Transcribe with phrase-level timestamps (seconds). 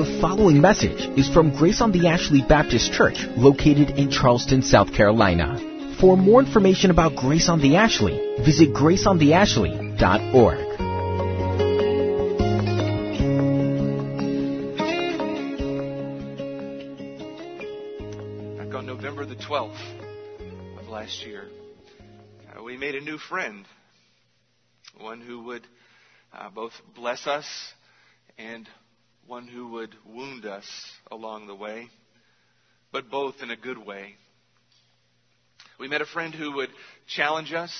[0.00, 4.94] The following message is from Grace on the Ashley Baptist Church, located in Charleston, South
[4.94, 5.58] Carolina.
[6.00, 10.58] For more information about Grace on the Ashley, visit graceontheashley.org.
[18.56, 21.50] Back on November the 12th of last year,
[22.56, 23.66] uh, we made a new friend,
[24.98, 25.66] one who would
[26.32, 27.44] uh, both bless us
[28.38, 28.66] and
[29.30, 30.66] one who would wound us
[31.12, 31.88] along the way,
[32.90, 34.16] but both in a good way.
[35.78, 36.70] We met a friend who would
[37.06, 37.72] challenge us,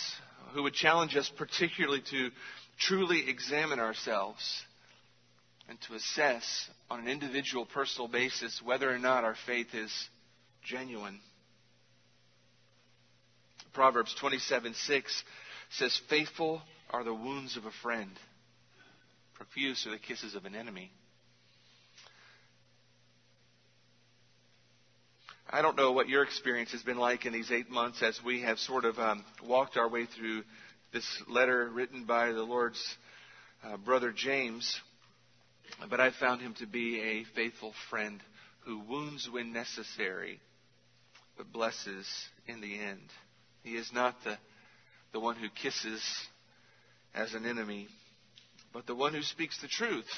[0.53, 2.31] who would challenge us particularly to
[2.79, 4.63] truly examine ourselves
[5.69, 9.93] and to assess on an individual personal basis whether or not our faith is
[10.63, 11.19] genuine.
[13.73, 15.25] Proverbs 27 6
[15.71, 18.13] says, Faithful are the wounds of a friend,
[19.35, 20.93] profuse are the kisses of an enemy.
[25.53, 28.43] I don't know what your experience has been like in these eight months as we
[28.43, 30.45] have sort of um, walked our way through
[30.93, 32.81] this letter written by the Lord's
[33.65, 34.81] uh, brother James,
[35.89, 38.23] but I found him to be a faithful friend
[38.61, 40.39] who wounds when necessary,
[41.37, 42.07] but blesses
[42.47, 43.09] in the end.
[43.65, 44.39] He is not the,
[45.13, 46.01] the one who kisses
[47.13, 47.89] as an enemy,
[48.73, 50.09] but the one who speaks the truth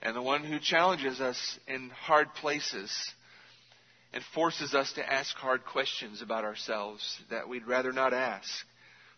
[0.00, 2.90] and the one who challenges us in hard places
[4.14, 8.48] and forces us to ask hard questions about ourselves that we'd rather not ask,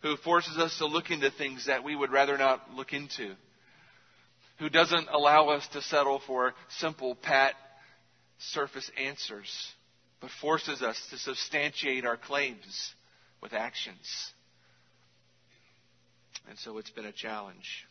[0.01, 3.35] who forces us to look into things that we would rather not look into,
[4.59, 7.53] who doesn't allow us to settle for simple, pat,
[8.39, 9.71] surface answers,
[10.23, 12.95] but forces us to substantiate our claims
[13.43, 14.33] with actions.
[16.49, 17.85] And so it's been a challenge.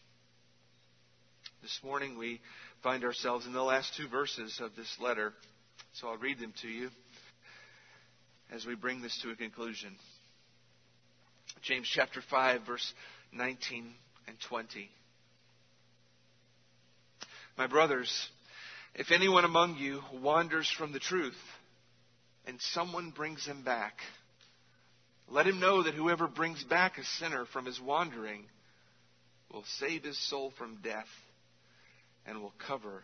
[1.62, 2.42] This morning we
[2.82, 5.34] find ourselves in the last two verses of this letter.
[6.02, 6.90] So I'll read them to you
[8.52, 9.96] as we bring this to a conclusion.
[11.62, 12.94] James chapter 5, verse
[13.32, 13.94] 19
[14.28, 14.90] and 20.
[17.58, 18.28] My brothers,
[18.94, 21.38] if anyone among you wanders from the truth
[22.46, 23.94] and someone brings him back,
[25.30, 28.44] let him know that whoever brings back a sinner from his wandering
[29.50, 31.08] will save his soul from death
[32.26, 33.04] and will cover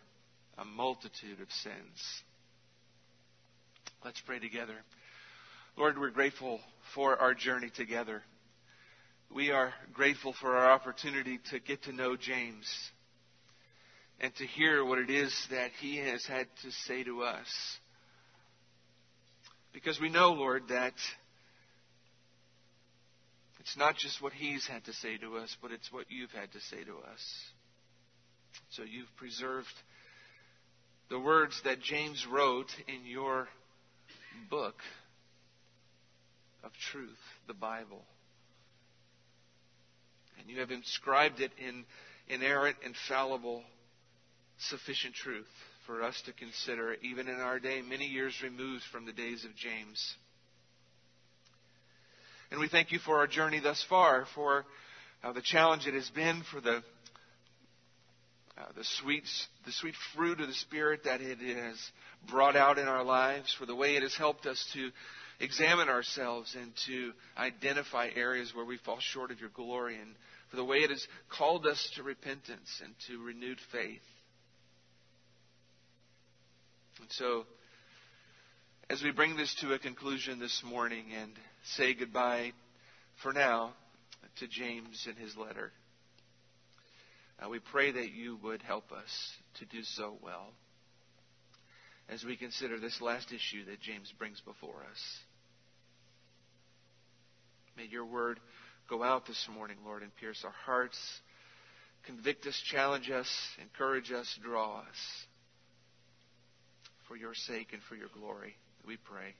[0.58, 2.22] a multitude of sins.
[4.04, 4.74] Let's pray together.
[5.76, 6.58] Lord, we're grateful
[6.92, 8.22] for our journey together.
[9.32, 12.66] We are grateful for our opportunity to get to know James
[14.18, 17.46] and to hear what it is that he has had to say to us.
[19.72, 20.94] Because we know, Lord, that
[23.60, 26.50] it's not just what he's had to say to us, but it's what you've had
[26.52, 27.24] to say to us.
[28.70, 29.68] So you've preserved
[31.08, 33.46] the words that James wrote in your
[34.50, 34.76] book
[36.64, 38.02] of truth, the Bible.
[40.38, 41.84] And you have inscribed it in
[42.28, 43.62] inerrant, infallible,
[44.58, 45.46] sufficient truth
[45.86, 49.54] for us to consider, even in our day, many years removed from the days of
[49.56, 50.14] James.
[52.50, 54.64] And we thank you for our journey thus far, for
[55.24, 56.82] uh, the challenge it has been, for the
[58.58, 59.24] uh, the sweet,
[59.64, 61.78] the sweet fruit of the Spirit that it has
[62.30, 64.90] brought out in our lives, for the way it has helped us to
[65.40, 70.14] examine ourselves and to identify areas where we fall short of your glory, and
[70.50, 74.02] for the way it has called us to repentance and to renewed faith.
[77.00, 77.46] And so,
[78.90, 81.32] as we bring this to a conclusion this morning and
[81.76, 82.52] say goodbye
[83.22, 83.72] for now
[84.38, 85.72] to James and his letter,
[87.42, 90.50] uh, we pray that you would help us to do so well
[92.08, 95.18] as we consider this last issue that James brings before us.
[97.76, 98.38] May your word
[98.88, 100.98] go out this morning, Lord, and pierce our hearts,
[102.04, 103.28] convict us, challenge us,
[103.60, 104.86] encourage us, draw us.
[107.08, 108.56] For your sake and for your glory,
[108.86, 109.34] we pray.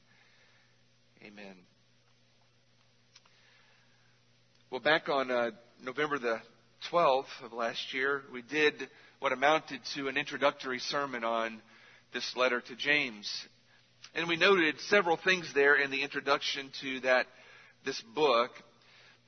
[1.26, 1.56] Amen.
[4.70, 5.50] Well, back on uh,
[5.82, 6.40] November the
[6.90, 8.88] 12th of last year, we did
[9.20, 11.60] what amounted to an introductory sermon on
[12.12, 13.30] this letter to James.
[14.14, 17.26] And we noted several things there in the introduction to that
[17.84, 18.50] this book.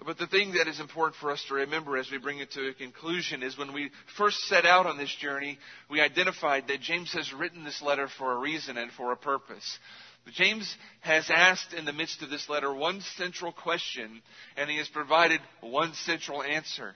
[0.04, 2.68] But the thing that is important for us to remember as we bring it to
[2.68, 5.58] a conclusion is when we first set out on this journey,
[5.88, 9.78] we identified that James has written this letter for a reason and for a purpose.
[10.32, 14.22] James has asked in the midst of this letter one central question,
[14.56, 16.94] and he has provided one central answer.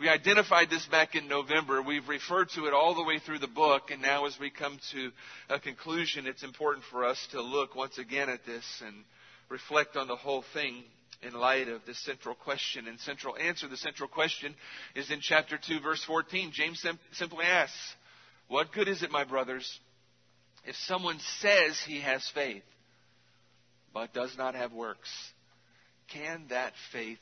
[0.00, 1.82] We identified this back in November.
[1.82, 4.78] We've referred to it all the way through the book, and now as we come
[4.92, 5.10] to
[5.48, 8.94] a conclusion, it's important for us to look once again at this and
[9.48, 10.84] reflect on the whole thing
[11.20, 13.66] in light of this central question and central answer.
[13.66, 14.54] The central question
[14.94, 16.52] is in chapter 2, verse 14.
[16.52, 17.76] James sim- simply asks,
[18.46, 19.80] What good is it, my brothers,
[20.64, 22.62] if someone says he has faith,
[23.92, 25.10] but does not have works?
[26.12, 27.18] Can that faith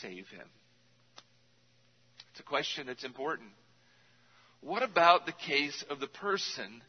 [0.00, 0.48] save him?
[2.34, 3.50] It's a question that's important.
[4.60, 6.82] What about the case of the person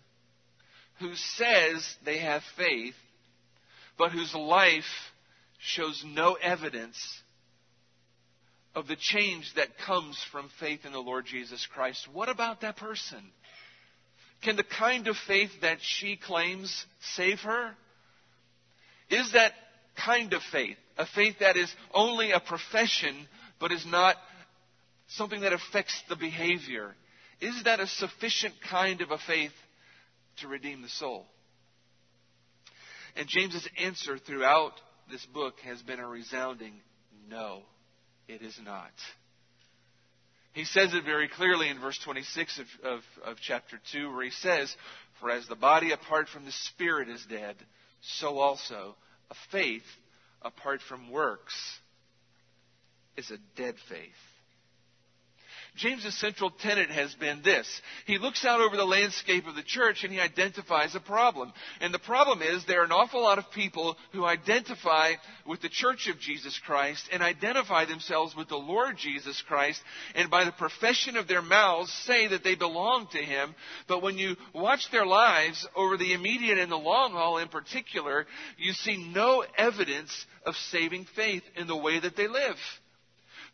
[0.99, 2.95] who says they have faith,
[3.95, 5.11] but whose life
[5.59, 6.97] shows no evidence
[8.73, 12.07] of the change that comes from faith in the Lord Jesus Christ?
[12.11, 13.21] What about that person?
[14.41, 17.75] Can the kind of faith that she claims save her?
[19.11, 19.51] Is that
[19.95, 23.27] kind of faith a faith that is only a profession
[23.59, 24.15] but is not
[25.09, 26.95] something that affects the behavior.
[27.41, 29.51] Is that a sufficient kind of a faith
[30.37, 31.25] to redeem the soul?
[33.15, 34.73] And James's answer throughout
[35.09, 36.73] this book has been a resounding
[37.29, 37.61] no,
[38.27, 38.91] it is not.
[40.53, 44.31] He says it very clearly in verse 26 of, of, of, chapter 2, where he
[44.31, 44.73] says,
[45.19, 47.55] For as the body apart from the spirit is dead,
[48.19, 48.95] so also
[49.29, 49.83] a faith
[50.41, 51.53] apart from works
[53.17, 54.11] is a dead faith.
[55.75, 57.67] James's central tenet has been this.
[58.05, 61.51] He looks out over the landscape of the church and he identifies a problem.
[61.81, 65.13] And the problem is there are an awful lot of people who identify
[65.45, 69.81] with the church of Jesus Christ and identify themselves with the Lord Jesus Christ
[70.15, 73.53] and by the profession of their mouths say that they belong to him.
[73.87, 78.25] But when you watch their lives over the immediate and the long haul in particular,
[78.57, 82.57] you see no evidence of saving faith in the way that they live.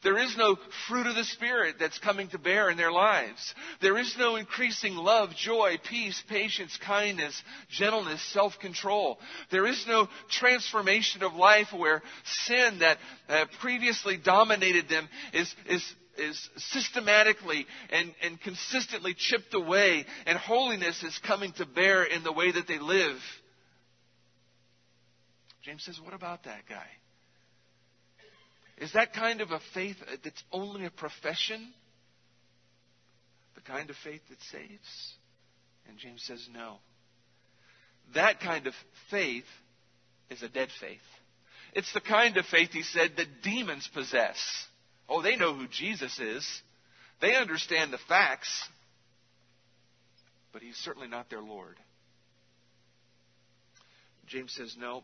[0.04, 0.58] There is no
[0.88, 3.54] fruit of the Spirit that's coming to bear in their lives.
[3.82, 7.40] There is no increasing love, joy, peace, patience, kindness,
[7.70, 9.20] gentleness, self control.
[9.52, 12.98] There is no transformation of life where sin that
[13.30, 15.84] uh, previously dominated them is, is
[16.18, 22.32] is systematically and, and consistently chipped away, and holiness is coming to bear in the
[22.34, 23.18] way that they live.
[25.64, 26.88] James says, What about that guy?
[28.82, 31.72] Is that kind of a faith that's only a profession?
[33.54, 35.14] The kind of faith that saves?
[35.88, 36.78] And James says, no.
[38.16, 38.74] That kind of
[39.12, 39.46] faith
[40.32, 40.98] is a dead faith.
[41.74, 44.38] It's the kind of faith, he said, that demons possess.
[45.08, 46.62] Oh, they know who Jesus is.
[47.22, 48.68] They understand the facts.
[50.52, 51.76] But he's certainly not their Lord.
[54.26, 55.04] James says, no,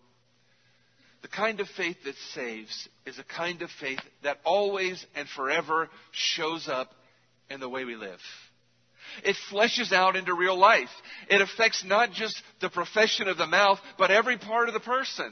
[1.22, 5.90] the kind of faith that saves is a kind of faith that always and forever
[6.12, 6.92] shows up
[7.50, 8.20] in the way we live.
[9.24, 10.90] It fleshes out into real life.
[11.30, 15.32] It affects not just the profession of the mouth, but every part of the person.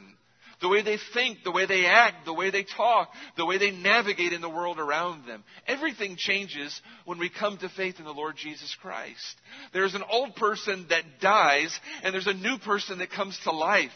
[0.62, 3.70] The way they think, the way they act, the way they talk, the way they
[3.70, 5.44] navigate in the world around them.
[5.66, 9.36] Everything changes when we come to faith in the Lord Jesus Christ.
[9.74, 13.92] There's an old person that dies, and there's a new person that comes to life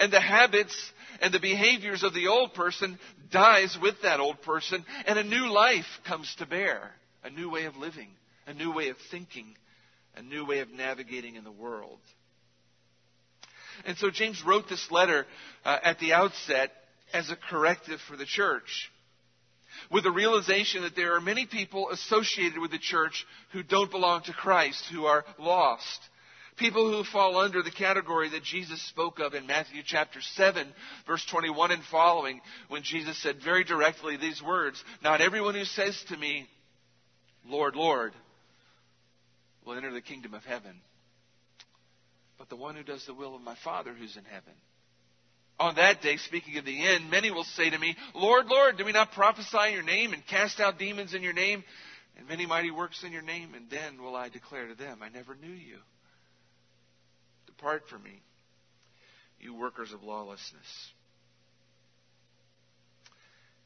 [0.00, 0.74] and the habits
[1.20, 2.98] and the behaviors of the old person
[3.30, 6.90] dies with that old person, and a new life comes to bear.
[7.22, 8.08] A new way of living,
[8.46, 9.54] a new way of thinking,
[10.16, 11.98] a new way of navigating in the world.
[13.84, 15.26] And so James wrote this letter
[15.64, 16.72] uh, at the outset
[17.12, 18.90] as a corrective for the church.
[19.90, 24.22] With the realization that there are many people associated with the church who don't belong
[24.22, 26.00] to Christ, who are lost.
[26.56, 30.66] People who fall under the category that Jesus spoke of in Matthew chapter 7,
[31.06, 36.02] verse 21 and following, when Jesus said very directly these words Not everyone who says
[36.08, 36.46] to me,
[37.46, 38.12] Lord, Lord,
[39.64, 40.80] will enter the kingdom of heaven,
[42.38, 44.54] but the one who does the will of my Father who's in heaven.
[45.58, 48.84] On that day, speaking of the end, many will say to me, Lord, Lord, do
[48.84, 51.62] we not prophesy in your name and cast out demons in your name
[52.16, 53.54] and many mighty works in your name?
[53.54, 55.76] And then will I declare to them, I never knew you.
[57.60, 58.22] Depart from me,
[59.38, 60.64] you workers of lawlessness.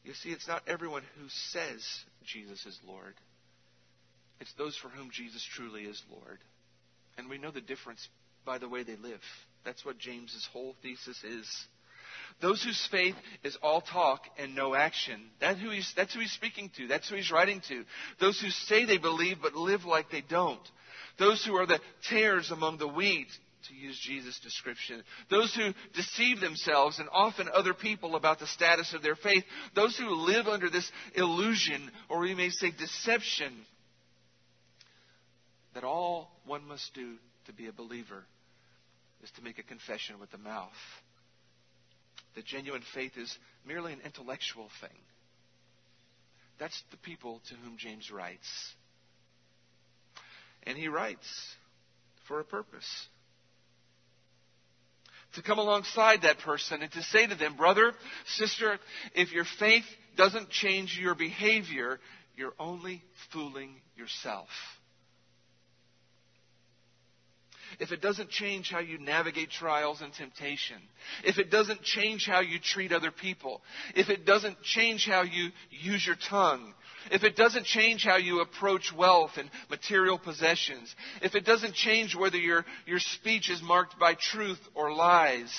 [0.02, 1.86] You see, it's not everyone who says
[2.24, 3.14] Jesus is Lord.
[4.40, 6.38] It's those for whom Jesus truly is Lord.
[7.16, 8.08] And we know the difference
[8.44, 9.20] by the way they live.
[9.64, 11.66] That's what James's whole thesis is.
[12.42, 15.20] Those whose faith is all talk and no action.
[15.40, 16.88] That's who, he's, that's who he's speaking to.
[16.88, 17.84] That's who he's writing to.
[18.18, 20.60] Those who say they believe but live like they don't.
[21.16, 23.28] Those who are the tares among the wheat
[23.68, 25.02] to use Jesus' description.
[25.30, 29.44] Those who deceive themselves and often other people about the status of their faith.
[29.74, 33.52] Those who live under this illusion, or we may say deception,
[35.74, 37.14] that all one must do
[37.46, 38.24] to be a believer
[39.22, 40.70] is to make a confession with the mouth.
[42.36, 44.98] That genuine faith is merely an intellectual thing.
[46.58, 48.74] That's the people to whom James writes.
[50.64, 51.26] And he writes
[52.26, 53.08] for a purpose.
[55.34, 57.92] To come alongside that person and to say to them, brother,
[58.36, 58.78] sister,
[59.14, 59.84] if your faith
[60.16, 61.98] doesn't change your behavior,
[62.36, 64.48] you're only fooling yourself
[67.80, 70.76] if it doesn't change how you navigate trials and temptation,
[71.24, 73.62] if it doesn't change how you treat other people,
[73.94, 76.74] if it doesn't change how you use your tongue,
[77.10, 82.16] if it doesn't change how you approach wealth and material possessions, if it doesn't change
[82.16, 85.52] whether your, your speech is marked by truth or lies,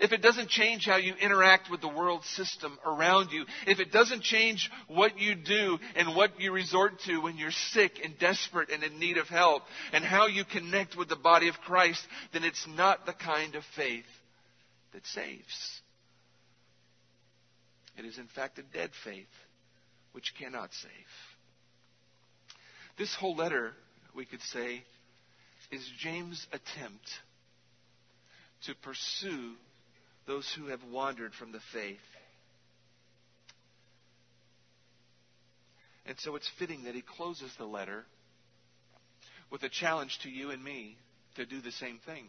[0.00, 3.92] if it doesn't change how you interact with the world system around you, if it
[3.92, 8.70] doesn't change what you do and what you resort to when you're sick and desperate
[8.70, 9.62] and in need of help,
[9.92, 13.64] and how you connect with the body of Christ, then it's not the kind of
[13.74, 14.04] faith
[14.92, 15.80] that saves.
[17.98, 19.26] It is, in fact, a dead faith
[20.12, 20.90] which cannot save.
[22.98, 23.72] This whole letter,
[24.14, 24.82] we could say,
[25.70, 27.10] is James' attempt
[28.64, 29.52] to pursue
[30.26, 31.98] those who have wandered from the faith.
[36.04, 38.04] And so it's fitting that he closes the letter
[39.50, 40.96] with a challenge to you and me
[41.36, 42.26] to do the same thing.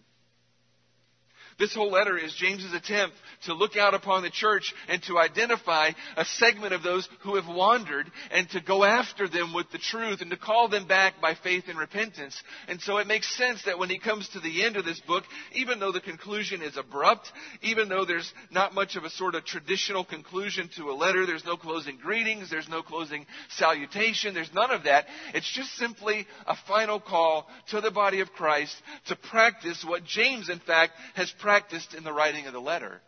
[1.60, 5.90] This whole letter is James's attempt to look out upon the church and to identify
[6.16, 10.22] a segment of those who have wandered and to go after them with the truth
[10.22, 12.40] and to call them back by faith and repentance.
[12.68, 15.24] And so it makes sense that when he comes to the end of this book,
[15.54, 17.32] even though the conclusion is abrupt,
[17.64, 21.46] even though there's not much of a sort of traditional conclusion to a letter, there's
[21.46, 25.06] no closing greetings, there's no closing salutation, there's none of that.
[25.34, 28.76] It's just simply a final call to the body of Christ
[29.08, 31.47] to practice what James, in fact, has practiced
[31.96, 33.02] in the writing of the letter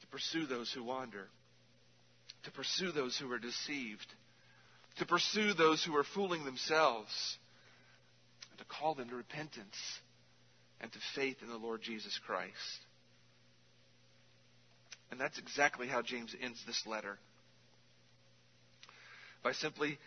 [0.00, 1.26] to pursue those who wander,
[2.44, 4.06] to pursue those who are deceived,
[4.98, 7.38] to pursue those who are fooling themselves,
[8.50, 9.76] and to call them to repentance
[10.80, 12.52] and to faith in the Lord Jesus Christ.
[15.10, 17.18] And that's exactly how James ends this letter.
[19.42, 19.98] By simply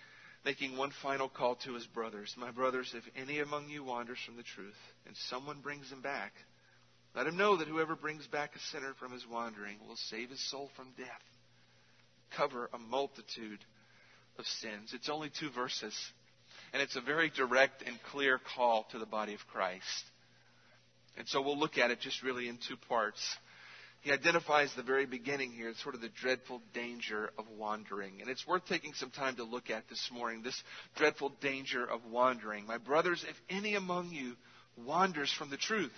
[0.45, 2.33] making one final call to his brothers.
[2.37, 6.33] My brothers, if any among you wanders from the truth, and someone brings him back,
[7.15, 10.49] let him know that whoever brings back a sinner from his wandering will save his
[10.49, 11.07] soul from death,
[12.35, 13.59] cover a multitude
[14.37, 14.93] of sins.
[14.93, 15.95] It's only two verses,
[16.71, 20.05] and it's a very direct and clear call to the body of Christ.
[21.17, 23.19] And so we'll look at it just really in two parts
[24.01, 28.21] he identifies the very beginning here, sort of the dreadful danger of wandering.
[28.21, 30.61] And it's worth taking some time to look at this morning, this
[30.95, 32.65] dreadful danger of wandering.
[32.65, 34.35] My brothers, if any among you
[34.77, 35.91] wanders from the truth,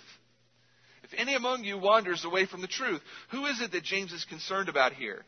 [1.04, 4.24] if any among you wanders away from the truth, who is it that James is
[4.24, 5.24] concerned about here?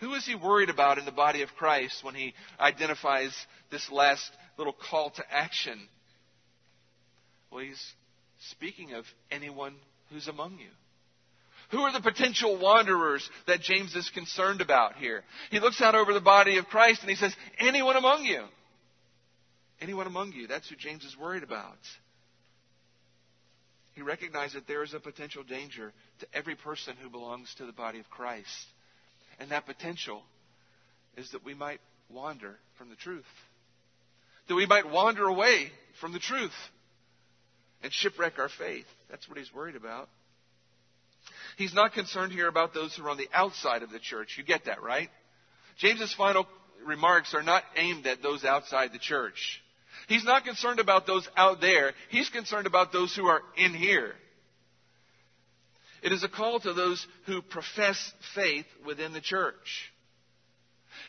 [0.00, 3.34] Who is he worried about in the body of Christ when he identifies
[3.70, 5.78] this last little call to action?
[7.50, 7.82] Well, he's
[8.50, 9.74] speaking of anyone
[10.10, 10.68] who's among you.
[11.70, 15.22] Who are the potential wanderers that James is concerned about here?
[15.50, 18.44] He looks out over the body of Christ and he says, Anyone among you?
[19.80, 20.46] Anyone among you?
[20.46, 21.76] That's who James is worried about.
[23.94, 27.72] He recognizes that there is a potential danger to every person who belongs to the
[27.72, 28.66] body of Christ.
[29.38, 30.22] And that potential
[31.16, 33.24] is that we might wander from the truth.
[34.48, 35.70] That we might wander away
[36.00, 36.54] from the truth
[37.82, 38.86] and shipwreck our faith.
[39.10, 40.08] That's what he's worried about.
[41.58, 44.36] He's not concerned here about those who are on the outside of the church.
[44.38, 45.10] You get that, right?
[45.76, 46.46] James's final
[46.86, 49.60] remarks are not aimed at those outside the church.
[50.06, 51.94] He's not concerned about those out there.
[52.10, 54.14] He's concerned about those who are in here.
[56.00, 59.92] It is a call to those who profess faith within the church.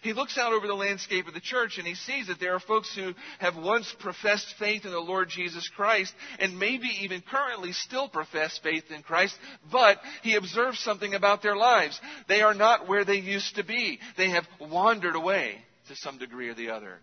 [0.01, 2.59] He looks out over the landscape of the church and he sees that there are
[2.59, 7.73] folks who have once professed faith in the Lord Jesus Christ and maybe even currently
[7.73, 9.37] still profess faith in Christ,
[9.71, 11.99] but he observes something about their lives.
[12.27, 13.99] They are not where they used to be.
[14.17, 15.57] They have wandered away
[15.89, 16.99] to some degree or the other.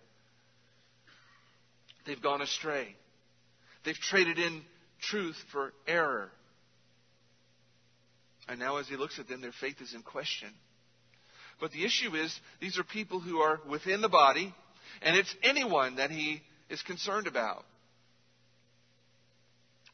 [2.07, 2.95] They've gone astray.
[3.85, 4.63] They've traded in
[5.01, 6.31] truth for error.
[8.49, 10.49] And now, as he looks at them, their faith is in question.
[11.61, 14.55] But the issue is, these are people who are within the body,
[15.03, 17.65] and it's anyone that he is concerned about.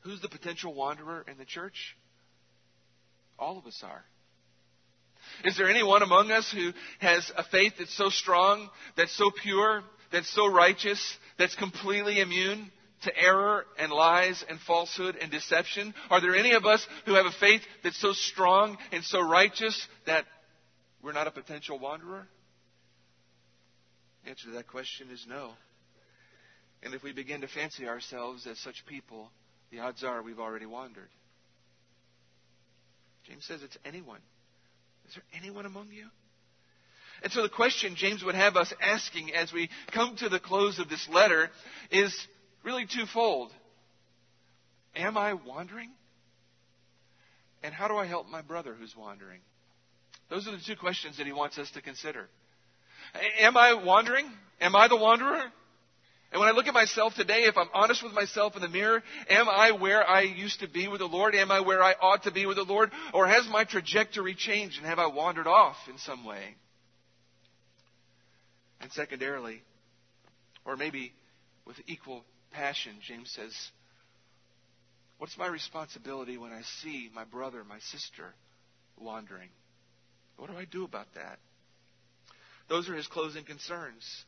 [0.02, 1.96] Who's the potential wanderer in the church?
[3.38, 4.04] All of us are.
[5.44, 9.84] Is there anyone among us who has a faith that's so strong, that's so pure,
[10.10, 11.00] that's so righteous,
[11.38, 12.70] that's completely immune
[13.04, 15.94] to error and lies and falsehood and deception?
[16.10, 19.86] Are there any of us who have a faith that's so strong and so righteous
[20.06, 20.24] that
[21.02, 22.26] we're not a potential wanderer?
[24.24, 25.52] The answer to that question is no.
[26.82, 29.30] And if we begin to fancy ourselves as such people,
[29.70, 31.08] the odds are we've already wandered.
[33.26, 34.20] James says it's anyone.
[35.08, 36.06] Is there anyone among you?
[37.22, 40.78] And so the question James would have us asking as we come to the close
[40.78, 41.50] of this letter
[41.90, 42.14] is
[42.64, 43.52] really twofold.
[44.96, 45.90] Am I wandering?
[47.62, 49.40] And how do I help my brother who's wandering?
[50.32, 52.26] Those are the two questions that he wants us to consider.
[53.38, 54.24] Am I wandering?
[54.62, 55.42] Am I the wanderer?
[56.32, 59.02] And when I look at myself today, if I'm honest with myself in the mirror,
[59.28, 61.34] am I where I used to be with the Lord?
[61.34, 62.90] Am I where I ought to be with the Lord?
[63.12, 66.54] Or has my trajectory changed and have I wandered off in some way?
[68.80, 69.60] And secondarily,
[70.64, 71.12] or maybe
[71.66, 73.52] with equal passion, James says,
[75.18, 78.32] What's my responsibility when I see my brother, my sister
[78.98, 79.50] wandering?
[80.36, 81.38] What do I do about that?
[82.68, 84.24] Those are his closing concerns.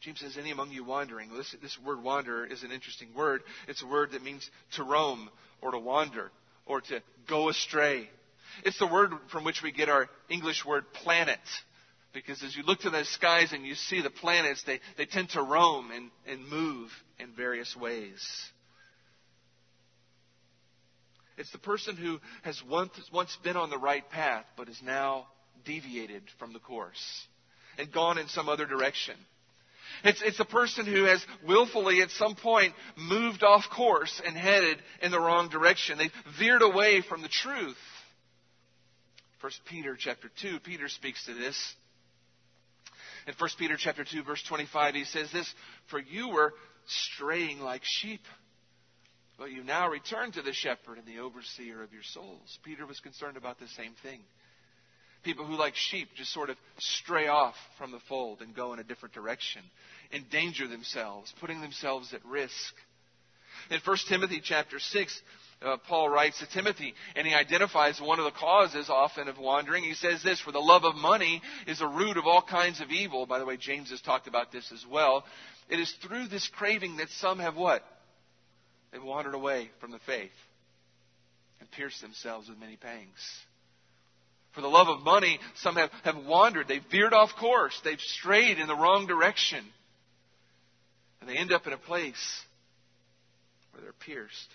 [0.00, 1.30] James says, Any among you wandering?
[1.34, 3.42] This, this word wander is an interesting word.
[3.68, 5.30] It's a word that means to roam
[5.62, 6.30] or to wander
[6.66, 8.10] or to go astray.
[8.64, 11.40] It's the word from which we get our English word planet.
[12.12, 15.30] Because as you look to the skies and you see the planets, they, they tend
[15.30, 18.22] to roam and, and move in various ways.
[21.36, 25.26] It's the person who has once, once been on the right path, but is now
[25.64, 27.26] deviated from the course
[27.78, 29.16] and gone in some other direction.
[30.02, 34.78] It's, it's a person who has willfully at some point moved off course and headed
[35.02, 35.98] in the wrong direction.
[35.98, 37.76] They've veered away from the truth.
[39.40, 41.74] First Peter chapter 2, Peter speaks to this.
[43.26, 45.52] In 1 Peter chapter 2 verse 25 he says this,
[45.90, 46.52] For you were
[46.86, 48.22] straying like sheep,
[49.38, 52.58] but you now return to the shepherd and the overseer of your souls.
[52.64, 54.20] Peter was concerned about the same thing.
[55.22, 58.78] People who, like sheep, just sort of stray off from the fold and go in
[58.78, 59.62] a different direction,
[60.12, 62.74] endanger themselves, putting themselves at risk.
[63.70, 65.22] In 1 Timothy chapter 6,
[65.62, 69.82] uh, Paul writes to Timothy, and he identifies one of the causes often of wandering.
[69.82, 72.90] He says this, for the love of money is a root of all kinds of
[72.90, 73.24] evil.
[73.24, 75.24] By the way, James has talked about this as well.
[75.70, 77.82] It is through this craving that some have what?
[78.94, 80.30] They've wandered away from the faith
[81.58, 83.18] and pierced themselves with many pangs.
[84.52, 86.68] For the love of money, some have, have wandered.
[86.68, 87.78] They've veered off course.
[87.82, 89.64] They've strayed in the wrong direction.
[91.20, 92.42] And they end up in a place
[93.72, 94.48] where they're pierced.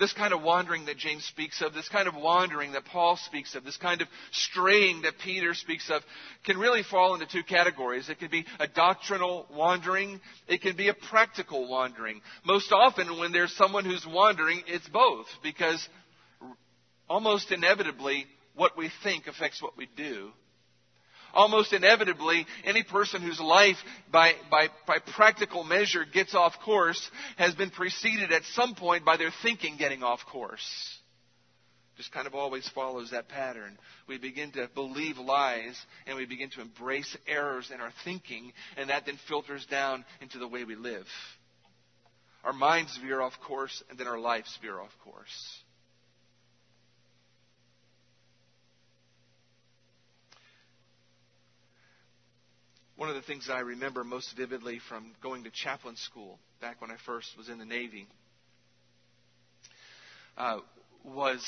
[0.00, 3.54] This kind of wandering that James speaks of, this kind of wandering that Paul speaks
[3.54, 6.02] of, this kind of straying that Peter speaks of,
[6.46, 8.08] can really fall into two categories.
[8.08, 12.22] It can be a doctrinal wandering, it can be a practical wandering.
[12.46, 15.86] Most often, when there's someone who's wandering, it's both, because
[17.06, 20.30] almost inevitably, what we think affects what we do.
[21.34, 23.76] Almost inevitably, any person whose life,
[24.10, 29.16] by, by, by practical measure, gets off course has been preceded at some point by
[29.16, 30.98] their thinking getting off course.
[31.96, 33.76] Just kind of always follows that pattern.
[34.08, 38.88] We begin to believe lies and we begin to embrace errors in our thinking, and
[38.88, 41.04] that then filters down into the way we live.
[42.42, 45.58] Our minds veer off course, and then our lives veer off course.
[53.00, 56.90] One of the things I remember most vividly from going to chaplain school back when
[56.90, 58.06] I first was in the Navy
[60.36, 60.58] uh,
[61.02, 61.42] was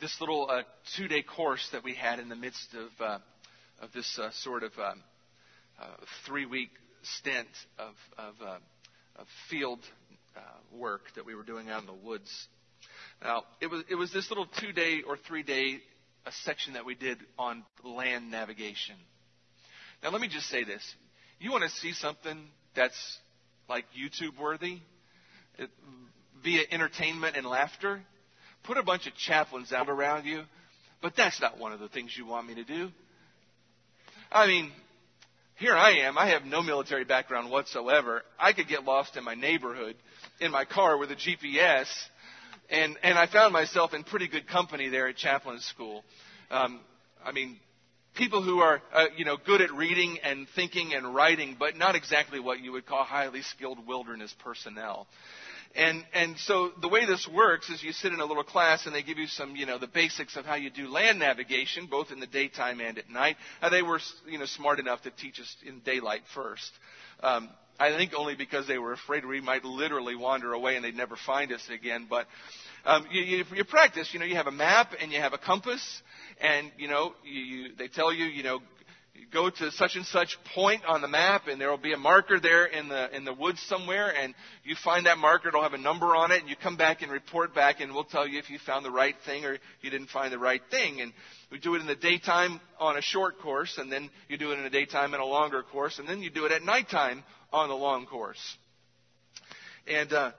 [0.00, 0.62] this little uh,
[0.96, 3.18] two day course that we had in the midst of, uh,
[3.82, 5.02] of this uh, sort of um,
[5.78, 5.84] uh,
[6.26, 6.70] three week
[7.02, 8.56] stint of, of, uh,
[9.16, 9.80] of field
[10.72, 12.48] work that we were doing out in the woods.
[13.22, 15.80] Now, it was, it was this little two day or three day
[16.42, 18.96] section that we did on land navigation.
[20.02, 20.82] Now, let me just say this.
[21.38, 22.38] You want to see something
[22.74, 23.18] that's
[23.68, 24.78] like YouTube worthy
[25.58, 25.70] it,
[26.42, 28.00] via entertainment and laughter?
[28.64, 30.42] Put a bunch of chaplains out around you.
[31.02, 32.90] But that's not one of the things you want me to do.
[34.30, 34.70] I mean,
[35.56, 36.18] here I am.
[36.18, 38.22] I have no military background whatsoever.
[38.38, 39.96] I could get lost in my neighborhood
[40.40, 41.86] in my car with a GPS.
[42.70, 46.04] And, and I found myself in pretty good company there at chaplain school.
[46.50, 46.80] Um,
[47.24, 47.58] I mean,
[48.14, 51.94] people who are, uh, you know, good at reading and thinking and writing, but not
[51.94, 55.06] exactly what you would call highly skilled wilderness personnel.
[55.76, 58.94] And, and so the way this works is you sit in a little class and
[58.94, 62.10] they give you some, you know, the basics of how you do land navigation, both
[62.10, 63.36] in the daytime and at night.
[63.62, 66.70] Uh, they were, you know, smart enough to teach us in daylight first.
[67.22, 70.96] Um, I think only because they were afraid we might literally wander away and they'd
[70.96, 72.06] never find us again.
[72.10, 72.26] But
[72.84, 74.10] um, you, you, you practice.
[74.12, 76.02] You know, you have a map and you have a compass,
[76.40, 78.60] and you know, you, you, they tell you, you know,
[79.32, 82.40] go to such and such point on the map and there will be a marker
[82.40, 85.78] there in the in the woods somewhere and you find that marker it'll have a
[85.78, 88.50] number on it and you come back and report back and we'll tell you if
[88.50, 91.12] you found the right thing or you didn't find the right thing and
[91.50, 94.58] we do it in the daytime on a short course and then you do it
[94.58, 97.68] in the daytime in a longer course and then you do it at nighttime on
[97.68, 98.56] the long course
[99.86, 100.30] and uh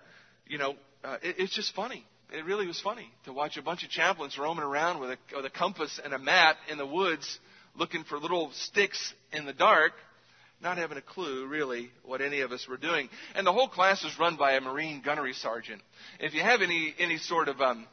[0.47, 3.84] you know uh, it, it's just funny it really was funny to watch a bunch
[3.84, 7.39] of chaplains roaming around with a, with a compass and a map in the woods
[7.76, 9.94] looking for little sticks in the dark,
[10.62, 13.10] not having a clue really what any of us were doing.
[13.36, 15.82] And the whole class was run by a Marine gunnery sergeant.
[16.20, 17.88] If you have any any sort of um,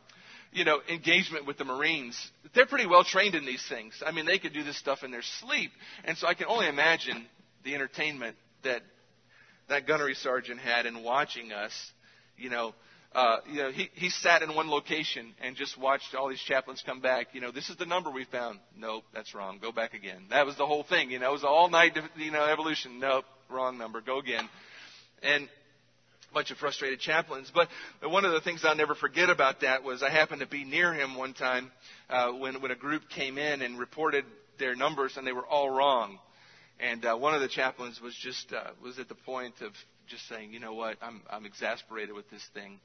[0.52, 4.02] you know engagement with the Marines, they're pretty well trained in these things.
[4.04, 5.70] I mean, they could do this stuff in their sleep,
[6.04, 7.26] and so I can only imagine
[7.64, 8.82] the entertainment that
[9.68, 11.72] that gunnery sergeant had in watching us,
[12.36, 12.74] you know,
[13.14, 16.82] uh, you know, he, he sat in one location and just watched all these chaplains
[16.84, 17.28] come back.
[17.32, 18.60] You know, this is the number we found.
[18.76, 19.58] Nope, that's wrong.
[19.60, 20.24] Go back again.
[20.30, 21.10] That was the whole thing.
[21.10, 23.00] You know, it was all night, you know, evolution.
[23.00, 24.02] Nope, wrong number.
[24.02, 24.48] Go again.
[25.22, 25.48] And
[26.30, 27.50] a bunch of frustrated chaplains.
[27.52, 27.68] But
[28.02, 30.92] one of the things I'll never forget about that was I happened to be near
[30.92, 31.70] him one time
[32.10, 34.24] uh, when when a group came in and reported
[34.58, 36.18] their numbers and they were all wrong.
[36.78, 39.72] And uh, one of the chaplains was just uh, was at the point of
[40.08, 42.80] just saying, you know what, I'm I'm exasperated with this thing.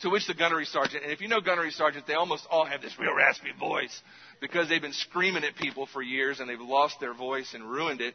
[0.00, 2.82] To which the gunnery sergeant, and if you know gunnery sergeant, they almost all have
[2.82, 4.02] this real raspy voice
[4.40, 8.00] because they've been screaming at people for years and they've lost their voice and ruined
[8.00, 8.14] it.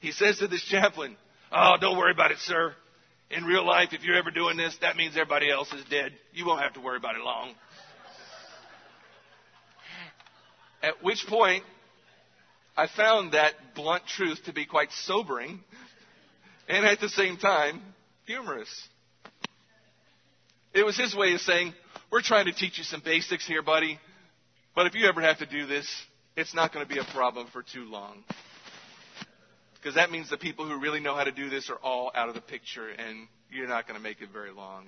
[0.00, 1.16] He says to this chaplain,
[1.52, 2.74] Oh, don't worry about it, sir.
[3.30, 6.12] In real life, if you're ever doing this, that means everybody else is dead.
[6.32, 7.54] You won't have to worry about it long.
[10.82, 11.64] At which point,
[12.76, 15.60] I found that blunt truth to be quite sobering
[16.68, 17.80] and at the same time
[18.26, 18.88] humorous.
[20.72, 21.72] It was his way of saying,
[22.10, 23.98] We're trying to teach you some basics here, buddy.
[24.74, 25.86] But if you ever have to do this,
[26.36, 28.24] it's not going to be a problem for too long.
[29.76, 32.28] Because that means the people who really know how to do this are all out
[32.28, 34.86] of the picture, and you're not going to make it very long.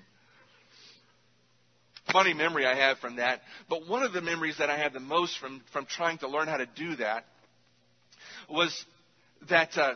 [2.13, 3.43] Funny memory I have from that.
[3.69, 6.49] But one of the memories that I have the most from, from trying to learn
[6.49, 7.25] how to do that
[8.49, 8.85] was
[9.49, 9.95] that uh,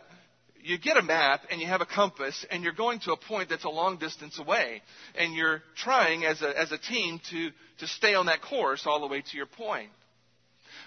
[0.63, 3.49] you get a map and you have a compass and you're going to a point
[3.49, 4.83] that's a long distance away
[5.17, 9.01] and you're trying as a, as a team to, to stay on that course all
[9.01, 9.91] the way to your point.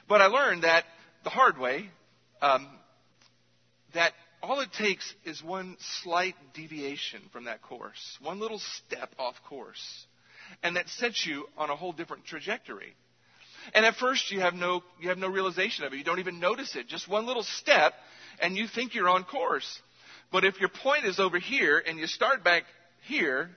[0.07, 0.85] But I learned that
[1.23, 1.89] the hard way,
[2.41, 2.67] um,
[3.93, 9.35] that all it takes is one slight deviation from that course, one little step off
[9.47, 10.05] course,
[10.61, 12.93] and that sets you on a whole different trajectory.
[13.73, 15.97] And at first you have no you have no realization of it.
[15.97, 16.87] You don't even notice it.
[16.87, 17.93] Just one little step
[18.39, 19.81] and you think you're on course.
[20.31, 22.63] But if your point is over here and you start back
[23.07, 23.49] here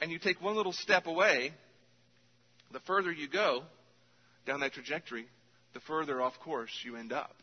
[0.00, 1.52] and you take one little step away,
[2.72, 3.62] the further you go
[4.46, 5.26] down that trajectory,
[5.72, 7.34] the further off course you end up.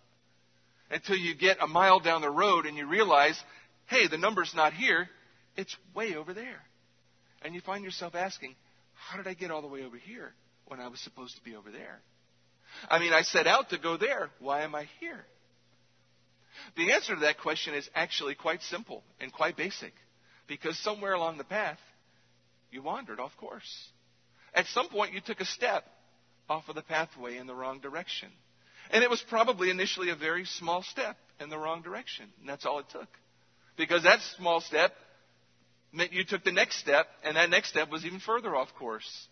[0.89, 3.41] Until you get a mile down the road and you realize,
[3.87, 5.07] hey, the number's not here,
[5.55, 6.61] it's way over there.
[7.43, 8.55] And you find yourself asking,
[8.93, 10.33] how did I get all the way over here
[10.67, 12.01] when I was supposed to be over there?
[12.89, 14.29] I mean, I set out to go there.
[14.39, 15.25] Why am I here?
[16.75, 19.93] The answer to that question is actually quite simple and quite basic.
[20.47, 21.79] Because somewhere along the path,
[22.71, 23.89] you wandered off course.
[24.53, 25.85] At some point, you took a step
[26.49, 28.29] off of the pathway in the wrong direction.
[28.91, 32.25] And it was probably initially a very small step in the wrong direction.
[32.39, 33.07] And that's all it took.
[33.77, 34.91] Because that small step
[35.93, 39.27] meant you took the next step, and that next step was even further off course.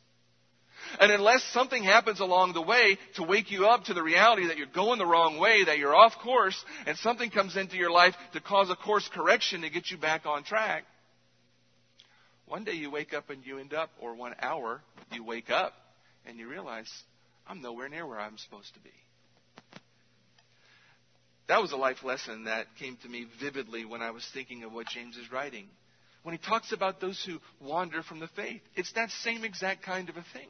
[0.99, 4.57] And unless something happens along the way to wake you up to the reality that
[4.57, 8.15] you're going the wrong way, that you're off course, and something comes into your life
[8.33, 10.85] to cause a course correction to get you back on track,
[12.49, 15.73] one day you wake up and you end up, or one hour you wake up
[16.25, 16.91] and you realize,
[17.47, 18.89] I'm nowhere near where I'm supposed to be.
[21.47, 24.71] That was a life lesson that came to me vividly when I was thinking of
[24.71, 25.67] what James is writing.
[26.23, 30.09] When he talks about those who wander from the faith, it's that same exact kind
[30.09, 30.49] of a thing.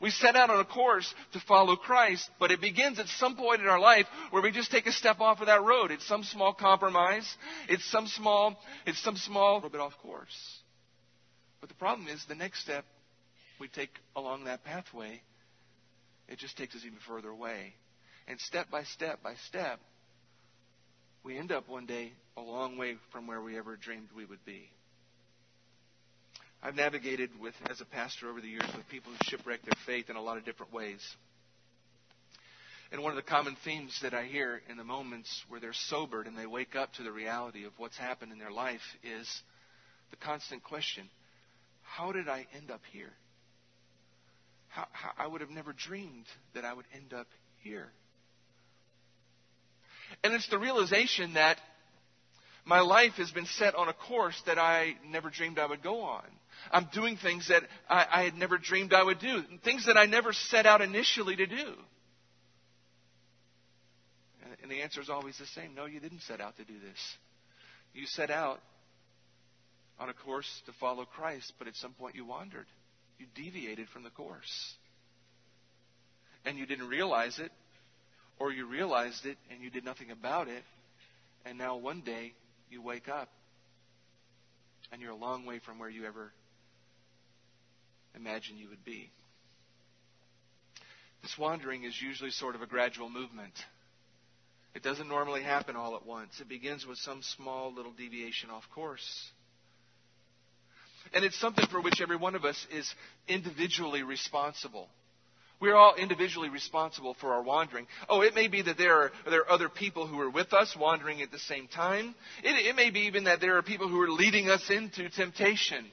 [0.00, 3.60] We set out on a course to follow Christ, but it begins at some point
[3.60, 5.90] in our life where we just take a step off of that road.
[5.90, 7.28] It's some small compromise.
[7.68, 10.60] It's some small, it's some small a little bit off course.
[11.60, 12.84] But the problem is the next step
[13.58, 15.20] we take along that pathway,
[16.28, 17.74] it just takes us even further away.
[18.26, 19.80] And step by step by step,
[21.22, 24.44] we end up one day a long way from where we ever dreamed we would
[24.44, 24.70] be.
[26.64, 30.08] I've navigated with, as a pastor over the years, with people who shipwreck their faith
[30.08, 30.98] in a lot of different ways.
[32.90, 36.26] And one of the common themes that I hear in the moments where they're sobered
[36.26, 39.28] and they wake up to the reality of what's happened in their life is
[40.10, 41.04] the constant question
[41.82, 43.12] how did I end up here?
[44.68, 46.24] How, how, I would have never dreamed
[46.54, 47.26] that I would end up
[47.62, 47.88] here.
[50.24, 51.58] And it's the realization that
[52.64, 56.00] my life has been set on a course that I never dreamed I would go
[56.00, 56.24] on.
[56.70, 60.06] I'm doing things that I, I had never dreamed I would do, things that I
[60.06, 61.74] never set out initially to do.
[64.62, 67.16] And the answer is always the same no, you didn't set out to do this.
[67.92, 68.60] You set out
[69.98, 72.66] on a course to follow Christ, but at some point you wandered.
[73.18, 74.74] You deviated from the course.
[76.44, 77.52] And you didn't realize it,
[78.38, 80.64] or you realized it and you did nothing about it,
[81.44, 82.32] and now one day
[82.70, 83.28] you wake up
[84.92, 86.32] and you're a long way from where you ever
[88.14, 89.10] imagined you would be.
[91.22, 93.54] This wandering is usually sort of a gradual movement.
[94.74, 96.40] It doesn't normally happen all at once.
[96.40, 99.30] It begins with some small little deviation off course.
[101.12, 102.92] And it's something for which every one of us is
[103.28, 104.88] individually responsible.
[105.60, 107.86] We're all individually responsible for our wandering.
[108.08, 110.76] Oh, it may be that there are, there are other people who are with us
[110.78, 112.14] wandering at the same time.
[112.42, 115.86] It, it may be even that there are people who are leading us into temptation.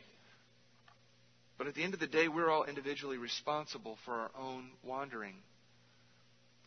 [1.61, 5.35] But at the end of the day, we're all individually responsible for our own wandering.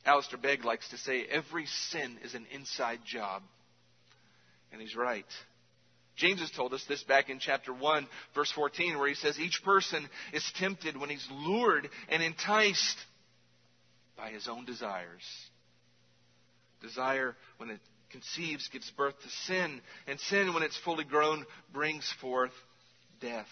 [0.06, 3.42] Alistair Begg likes to say every sin is an inside job.
[4.70, 5.26] And he's right.
[6.14, 9.60] James has told us this back in chapter 1, verse 14, where he says, Each
[9.64, 12.98] person is tempted when he's lured and enticed
[14.16, 15.24] by his own desires.
[16.82, 17.80] Desire, when it
[18.12, 22.52] conceives, gives birth to sin, and sin, when it's fully grown, brings forth
[23.20, 23.48] death.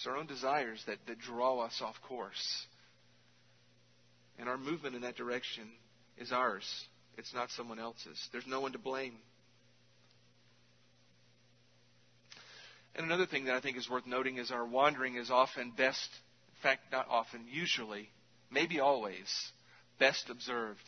[0.00, 2.64] It's our own desires that, that draw us off course.
[4.38, 5.64] And our movement in that direction
[6.16, 6.64] is ours.
[7.18, 8.18] It's not someone else's.
[8.32, 9.16] There's no one to blame.
[12.94, 16.08] And another thing that I think is worth noting is our wandering is often best,
[16.48, 18.08] in fact, not often, usually,
[18.50, 19.28] maybe always,
[19.98, 20.80] best observed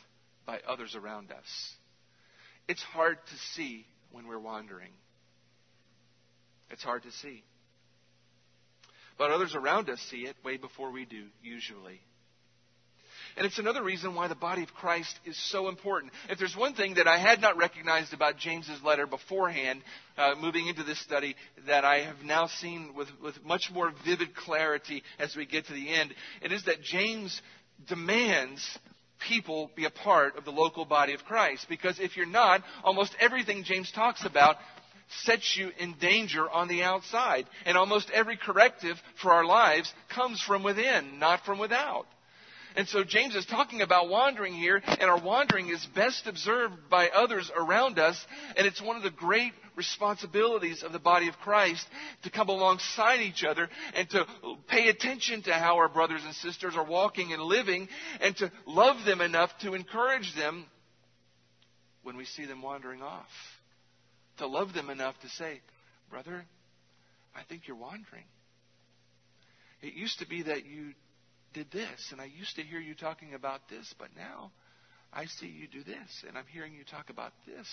[0.47, 1.75] by others around us.
[2.67, 4.93] It's hard to see when we're wandering.
[6.71, 7.43] It's hard to see.
[9.17, 12.01] But others around us see it way before we do, usually.
[13.35, 16.13] And it's another reason why the body of Christ is so important.
[16.29, 19.81] If there's one thing that I had not recognized about James's letter beforehand,
[20.17, 24.35] uh, moving into this study, that I have now seen with, with much more vivid
[24.35, 27.41] clarity as we get to the end, it is that James
[27.87, 28.77] demands
[29.27, 31.65] people be a part of the local body of Christ.
[31.69, 34.57] Because if you're not, almost everything James talks about
[35.23, 37.45] sets you in danger on the outside.
[37.65, 42.05] And almost every corrective for our lives comes from within, not from without.
[42.75, 47.09] And so James is talking about wandering here, and our wandering is best observed by
[47.09, 48.25] others around us,
[48.57, 51.85] and it's one of the great responsibilities of the body of Christ
[52.23, 54.25] to come alongside each other and to
[54.67, 57.89] pay attention to how our brothers and sisters are walking and living,
[58.21, 60.65] and to love them enough to encourage them
[62.01, 63.27] when we see them wandering off.
[64.37, 65.61] To love them enough to say,
[66.09, 66.45] Brother,
[67.35, 68.25] I think you're wandering.
[69.81, 70.93] It used to be that you
[71.53, 74.51] did this, and I used to hear you talking about this, but now
[75.11, 77.67] I see you do this, and I'm hearing you talk about this.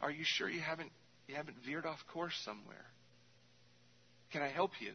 [0.00, 0.92] Are you sure you haven't
[1.26, 2.84] you haven't veered off course somewhere?
[4.32, 4.92] Can I help you?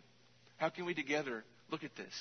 [0.58, 2.14] How can we together look at this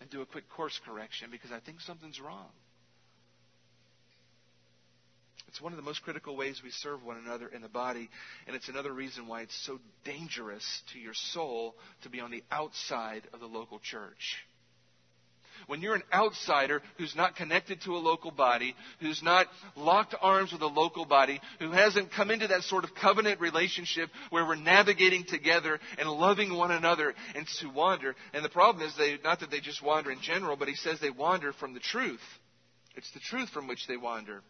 [0.00, 2.50] and do a quick course correction because I think something's wrong?
[5.48, 8.10] It's one of the most critical ways we serve one another in the body,
[8.46, 12.44] and it's another reason why it's so dangerous to your soul to be on the
[12.50, 14.44] outside of the local church.
[15.66, 20.52] When you're an outsider who's not connected to a local body, who's not locked arms
[20.52, 24.56] with a local body, who hasn't come into that sort of covenant relationship where we're
[24.56, 28.14] navigating together and loving one another and to wander.
[28.34, 31.00] And the problem is they, not that they just wander in general, but he says
[31.00, 32.20] they wander from the truth.
[32.94, 34.42] It's the truth from which they wander.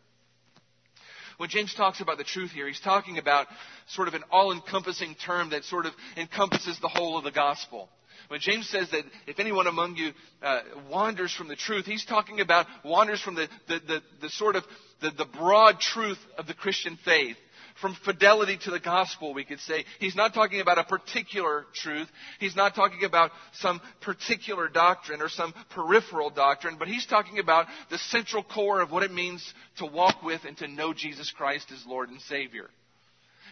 [1.36, 3.46] When James talks about the truth here, he's talking about
[3.88, 7.88] sort of an all encompassing term that sort of encompasses the whole of the gospel.
[8.28, 12.40] When James says that if anyone among you uh, wanders from the truth, he's talking
[12.40, 14.64] about wanders from the, the, the, the sort of
[15.00, 17.36] the, the broad truth of the Christian faith
[17.80, 19.84] from fidelity to the gospel, we could say.
[20.00, 22.08] He's not talking about a particular truth.
[22.40, 27.66] He's not talking about some particular doctrine or some peripheral doctrine, but he's talking about
[27.90, 31.70] the central core of what it means to walk with and to know Jesus Christ
[31.72, 32.70] as Lord and Savior.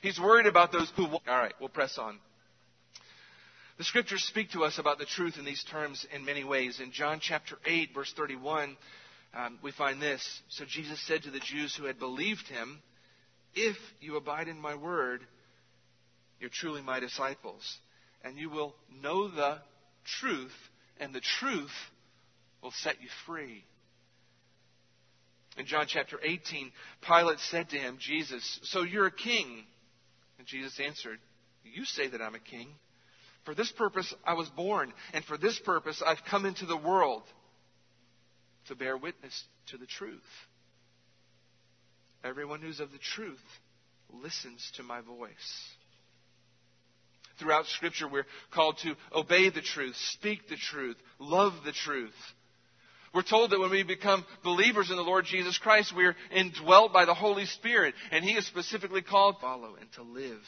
[0.03, 1.07] He's worried about those who.
[1.07, 2.19] All right, we'll press on.
[3.77, 6.79] The scriptures speak to us about the truth in these terms in many ways.
[6.81, 8.77] In John chapter 8, verse 31,
[9.35, 10.43] um, we find this.
[10.49, 12.81] So Jesus said to the Jews who had believed him,
[13.55, 15.21] If you abide in my word,
[16.41, 17.79] you're truly my disciples,
[18.23, 19.59] and you will know the
[20.21, 20.55] truth,
[20.99, 21.73] and the truth
[22.63, 23.65] will set you free.
[25.57, 26.73] In John chapter 18,
[27.07, 29.65] Pilate said to him, Jesus, So you're a king?
[30.39, 31.19] And Jesus answered,
[31.63, 32.69] You say that I'm a king.
[33.45, 37.23] For this purpose I was born, and for this purpose I've come into the world
[38.67, 40.23] to bear witness to the truth.
[42.25, 43.39] Everyone who's of the truth
[44.11, 45.69] listens to my voice.
[47.39, 52.15] Throughout Scripture, we're called to obey the truth, speak the truth, love the truth.
[53.13, 57.05] We're told that when we become believers in the Lord Jesus Christ, we're indwelt by
[57.05, 60.41] the Holy Spirit, and He is specifically called to follow and to live.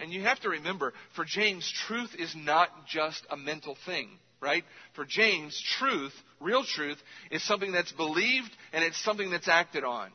[0.00, 4.08] And you have to remember, for James, truth is not just a mental thing,
[4.40, 4.64] right?
[4.94, 6.98] For James, truth, real truth,
[7.30, 10.10] is something that's believed and it's something that's acted on.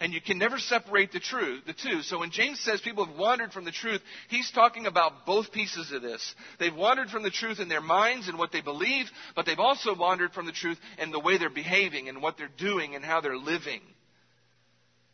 [0.00, 2.02] And you can never separate the truth, the two.
[2.02, 5.90] So when James says people have wandered from the truth, he's talking about both pieces
[5.92, 6.34] of this.
[6.58, 9.94] They've wandered from the truth in their minds and what they believe, but they've also
[9.94, 13.20] wandered from the truth in the way they're behaving and what they're doing and how
[13.20, 13.80] they're living.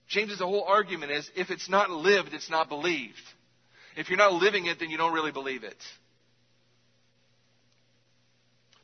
[0.09, 3.15] James's whole argument is if it's not lived, it's not believed.
[3.97, 5.77] If you're not living it, then you don't really believe it.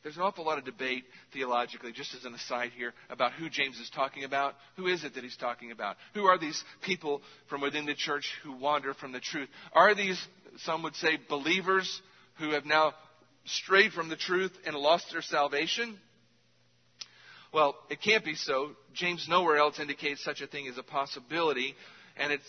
[0.03, 3.79] There's an awful lot of debate theologically, just as an aside here, about who James
[3.79, 4.55] is talking about.
[4.77, 5.97] Who is it that he's talking about?
[6.15, 9.49] Who are these people from within the church who wander from the truth?
[9.73, 10.21] Are these,
[10.65, 12.03] some would say, believers
[12.39, 12.95] who have now
[13.45, 15.97] strayed from the truth and lost their salvation?
[17.53, 18.73] Well, it can't be so.
[18.95, 21.77] James nowhere else indicates such a thing as a possibility,
[22.17, 22.41] and it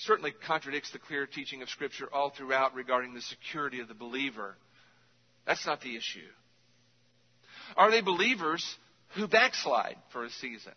[0.00, 4.56] certainly contradicts the clear teaching of Scripture all throughout regarding the security of the believer.
[5.46, 6.28] That's not the issue.
[7.76, 8.64] Are they believers
[9.14, 10.72] who backslide for a season?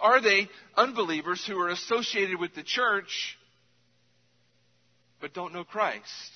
[0.00, 3.38] Are they unbelievers who are associated with the church
[5.20, 6.30] but don't know Christ?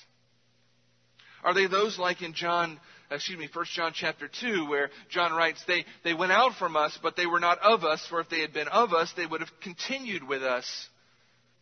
[1.43, 5.63] Are they those like in John, excuse me, 1 John chapter 2, where John writes,
[5.67, 8.41] they, they went out from us, but they were not of us, for if they
[8.41, 10.89] had been of us, they would have continued with us.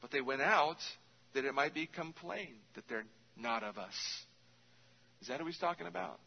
[0.02, 0.78] But they went out
[1.34, 3.96] that it might become plain that they're not of us.
[5.22, 6.20] Is that who he's talking about?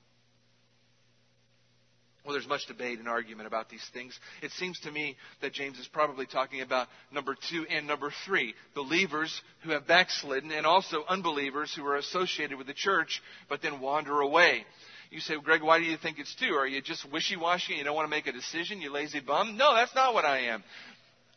[2.24, 4.18] Well, there's much debate and argument about these things.
[4.42, 8.54] It seems to me that James is probably talking about number two and number three
[8.74, 13.80] believers who have backslidden, and also unbelievers who are associated with the church but then
[13.80, 14.64] wander away.
[15.10, 16.54] You say, Greg, why do you think it's two?
[16.54, 19.20] Are you just wishy washy and you don't want to make a decision, you lazy
[19.20, 19.56] bum?
[19.56, 20.62] No, that's not what I am.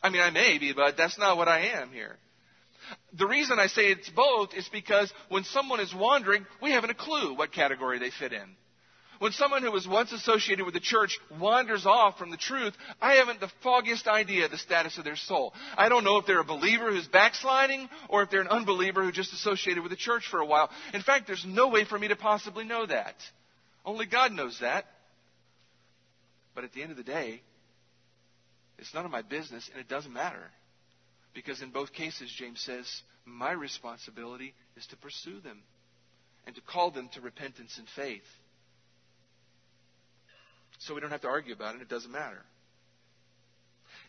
[0.02, 2.18] I mean, I may be, but that's not what I am here.
[3.18, 6.96] The reason I say it's both is because when someone is wandering, we haven't a
[6.96, 8.56] clue what category they fit in.
[9.20, 13.16] When someone who was once associated with the church wanders off from the truth, I
[13.16, 15.54] haven't the foggiest idea of the status of their soul.
[15.78, 19.12] I don't know if they're a believer who's backsliding or if they're an unbeliever who
[19.12, 20.70] just associated with the church for a while.
[20.94, 23.16] In fact, there's no way for me to possibly know that.
[23.86, 24.86] Only God knows that.
[26.56, 27.42] But at the end of the day,
[28.78, 30.52] it's none of my business and it doesn't matter.
[31.34, 32.86] Because in both cases, James says,
[33.26, 35.60] my responsibility is to pursue them
[36.46, 38.22] and to call them to repentance and faith.
[40.86, 41.82] So we don't have to argue about it.
[41.82, 42.42] It doesn't matter.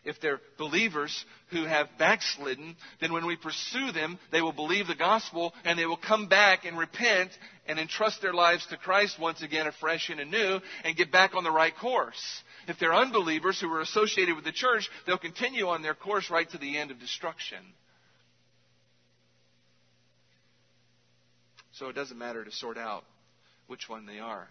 [0.03, 4.95] If they're believers who have backslidden, then when we pursue them, they will believe the
[4.95, 7.31] gospel and they will come back and repent
[7.65, 11.43] and entrust their lives to Christ once again afresh and anew and get back on
[11.43, 12.21] the right course.
[12.67, 16.49] If they're unbelievers who are associated with the church, they'll continue on their course right
[16.51, 17.59] to the end of destruction.
[21.73, 23.05] So it doesn't matter to sort out
[23.67, 24.47] which one they are.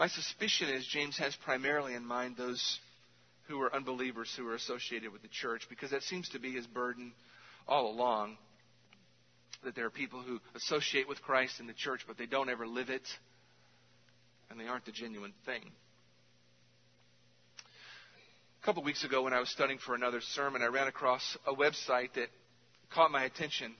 [0.00, 2.78] My suspicion is James has primarily in mind those
[3.48, 6.66] who are unbelievers who are associated with the church, because that seems to be his
[6.66, 7.12] burden
[7.68, 8.38] all along.
[9.62, 12.66] That there are people who associate with Christ in the church, but they don't ever
[12.66, 13.06] live it,
[14.48, 15.70] and they aren't the genuine thing.
[18.62, 21.36] A couple of weeks ago, when I was studying for another sermon, I ran across
[21.46, 22.28] a website that
[22.88, 23.74] caught my attention.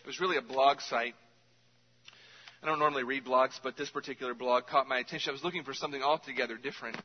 [0.00, 1.14] It was really a blog site
[2.64, 5.28] I don't normally read blogs, but this particular blog caught my attention.
[5.28, 6.96] I was looking for something altogether different.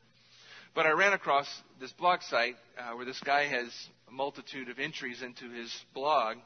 [0.74, 1.46] But I ran across
[1.78, 3.68] this blog site uh, where this guy has
[4.08, 6.38] a multitude of entries into his blog.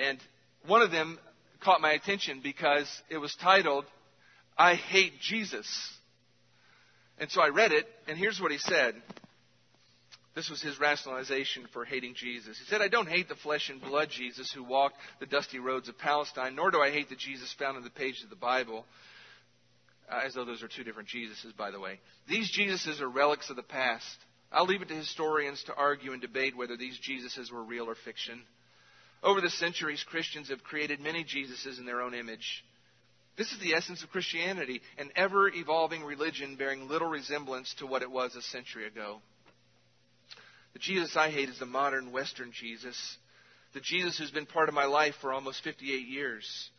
[0.00, 0.18] And
[0.66, 1.16] one of them
[1.60, 3.84] caught my attention because it was titled,
[4.58, 5.68] I Hate Jesus.
[7.18, 9.00] And so I read it, and here's what he said.
[10.34, 12.58] This was his rationalization for hating Jesus.
[12.58, 15.90] He said, I don't hate the flesh and blood Jesus who walked the dusty roads
[15.90, 18.86] of Palestine, nor do I hate the Jesus found in the pages of the Bible,
[20.10, 22.00] uh, as though those are two different Jesuses, by the way.
[22.28, 24.16] These Jesuses are relics of the past.
[24.50, 27.94] I'll leave it to historians to argue and debate whether these Jesuses were real or
[27.94, 28.40] fiction.
[29.22, 32.64] Over the centuries, Christians have created many Jesuses in their own image.
[33.36, 38.02] This is the essence of Christianity, an ever evolving religion bearing little resemblance to what
[38.02, 39.20] it was a century ago.
[40.72, 42.96] The Jesus I hate is the modern Western Jesus,
[43.74, 46.70] the Jesus who's been part of my life for almost 58 years.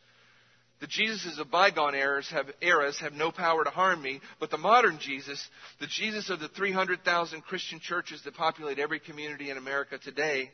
[0.80, 4.58] The Jesuses of bygone eras have, eras have no power to harm me, but the
[4.58, 5.48] modern Jesus,
[5.80, 10.50] the Jesus of the 300,000 Christian churches that populate every community in America today,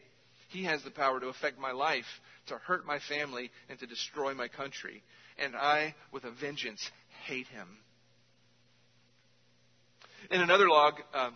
[0.50, 2.04] he has the power to affect my life,
[2.48, 5.02] to hurt my family, and to destroy my country.
[5.38, 6.90] And I, with a vengeance,
[7.24, 7.68] hate him.
[10.30, 11.34] In another log, um,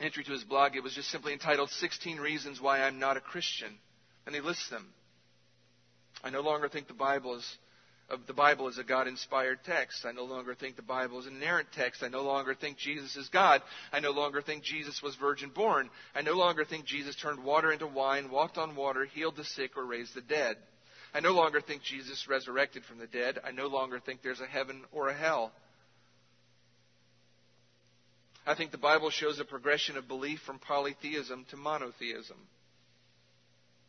[0.00, 3.20] entry to his blog, it was just simply entitled 16 Reasons Why I'm Not a
[3.20, 3.78] Christian.
[4.26, 4.88] And he lists them.
[6.22, 7.58] I no longer think the Bible is
[8.26, 10.04] the Bible is a God inspired text.
[10.04, 12.02] I no longer think the Bible is an inerrant text.
[12.02, 13.62] I no longer think Jesus is God.
[13.90, 15.88] I no longer think Jesus was virgin born.
[16.14, 19.76] I no longer think Jesus turned water into wine, walked on water, healed the sick,
[19.76, 20.56] or raised the dead.
[21.14, 23.38] I no longer think Jesus resurrected from the dead.
[23.44, 25.52] I no longer think there's a heaven or a hell.
[28.46, 32.38] I think the Bible shows a progression of belief from polytheism to monotheism.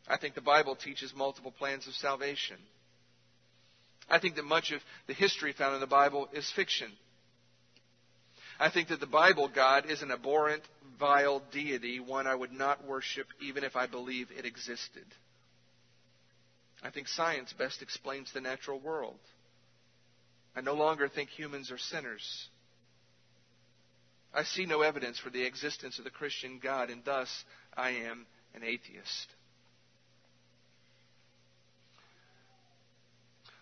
[0.06, 2.56] I think the Bible teaches multiple plans of salvation.
[4.08, 6.90] I think that much of the history found in the Bible is fiction.
[8.60, 10.62] I think that the Bible God is an abhorrent,
[11.00, 15.06] vile deity, one I would not worship even if I believe it existed.
[16.82, 19.18] I think science best explains the natural world.
[20.54, 22.48] I no longer think humans are sinners.
[24.34, 27.28] I see no evidence for the existence of the Christian God, and thus
[27.76, 29.28] I am an atheist.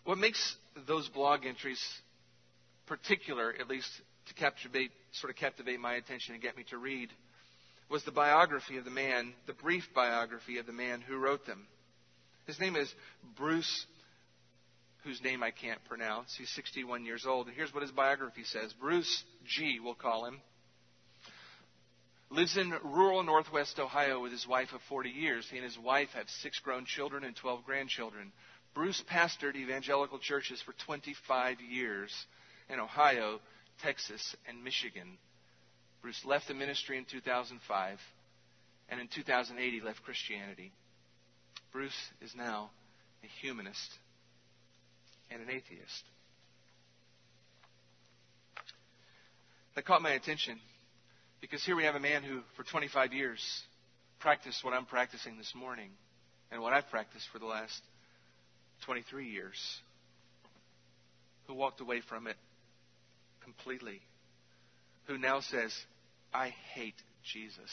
[0.05, 0.57] What makes
[0.87, 1.81] those blog entries
[2.87, 3.89] particular, at least
[4.29, 7.11] to captivate, sort of captivate my attention and get me to read,
[7.91, 11.66] was the biography of the man, the brief biography of the man who wrote them.
[12.47, 12.93] His name is
[13.37, 13.87] Bruce,
[15.05, 16.35] whose name I can't pronounce.
[16.37, 17.47] He's 61 years old.
[17.47, 20.41] And here's what his biography says Bruce G., we'll call him,
[22.33, 25.47] lives in rural northwest Ohio with his wife of 40 years.
[25.51, 28.33] He and his wife have six grown children and 12 grandchildren.
[28.74, 32.11] Bruce pastored evangelical churches for 25 years
[32.70, 33.39] in Ohio,
[33.83, 35.18] Texas, and Michigan.
[36.01, 37.99] Bruce left the ministry in 2005,
[38.89, 40.72] and in 2008 he left Christianity.
[41.70, 42.70] Bruce is now
[43.22, 43.91] a humanist
[45.30, 46.05] and an atheist.
[49.74, 50.59] That caught my attention
[51.43, 53.45] because here we have a man who, for 25 years,
[54.20, 55.90] practiced what I'm practicing this morning
[56.53, 57.82] and what I've practiced for the last
[58.86, 59.59] 23 years,
[61.49, 62.36] who walked away from it
[63.43, 64.01] completely,
[65.07, 65.74] who now says,
[66.32, 67.70] I hate Jesus.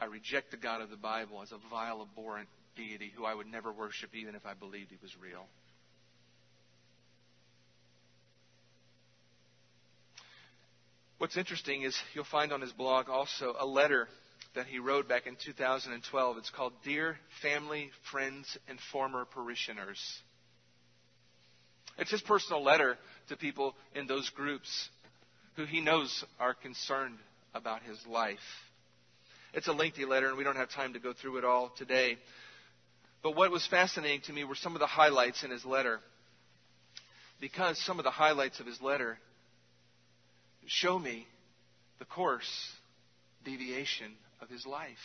[0.00, 3.48] I reject the God of the Bible as a vile, abhorrent deity who I would
[3.48, 5.46] never worship even if I believed he was real.
[11.20, 14.08] What's interesting is you'll find on his blog also a letter
[14.54, 16.38] that he wrote back in 2012.
[16.38, 20.00] It's called Dear Family, Friends, and Former Parishioners.
[21.98, 22.96] It's his personal letter
[23.28, 24.88] to people in those groups
[25.56, 27.18] who he knows are concerned
[27.52, 28.38] about his life.
[29.52, 32.16] It's a lengthy letter, and we don't have time to go through it all today.
[33.22, 36.00] But what was fascinating to me were some of the highlights in his letter.
[37.42, 39.18] Because some of the highlights of his letter
[40.66, 41.26] show me
[41.98, 42.72] the course
[43.44, 44.96] deviation of his life.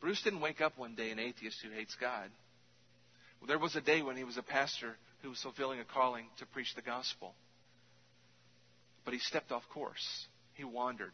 [0.00, 2.30] Bruce didn't wake up one day an atheist who hates God.
[3.40, 6.26] Well, there was a day when he was a pastor who was fulfilling a calling
[6.38, 7.34] to preach the gospel.
[9.04, 10.26] But he stepped off course.
[10.54, 11.12] He wandered.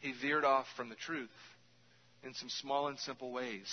[0.00, 1.28] He veered off from the truth
[2.22, 3.68] in some small and simple ways.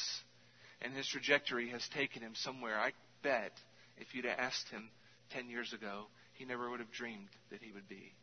[0.81, 2.77] And his trajectory has taken him somewhere.
[2.77, 2.91] I
[3.23, 3.53] bet
[3.97, 4.89] if you'd asked him
[5.31, 8.13] 10 years ago, he never would have dreamed that he would be.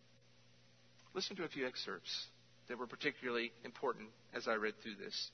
[1.15, 2.27] Listen to a few excerpts
[2.69, 5.31] that were particularly important as I read through this.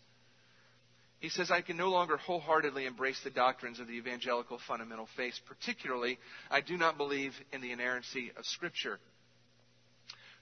[1.19, 5.35] He says, I can no longer wholeheartedly embrace the doctrines of the evangelical fundamental faith.
[5.47, 6.19] Particularly,
[6.51, 8.99] I do not believe in the inerrancy of Scripture.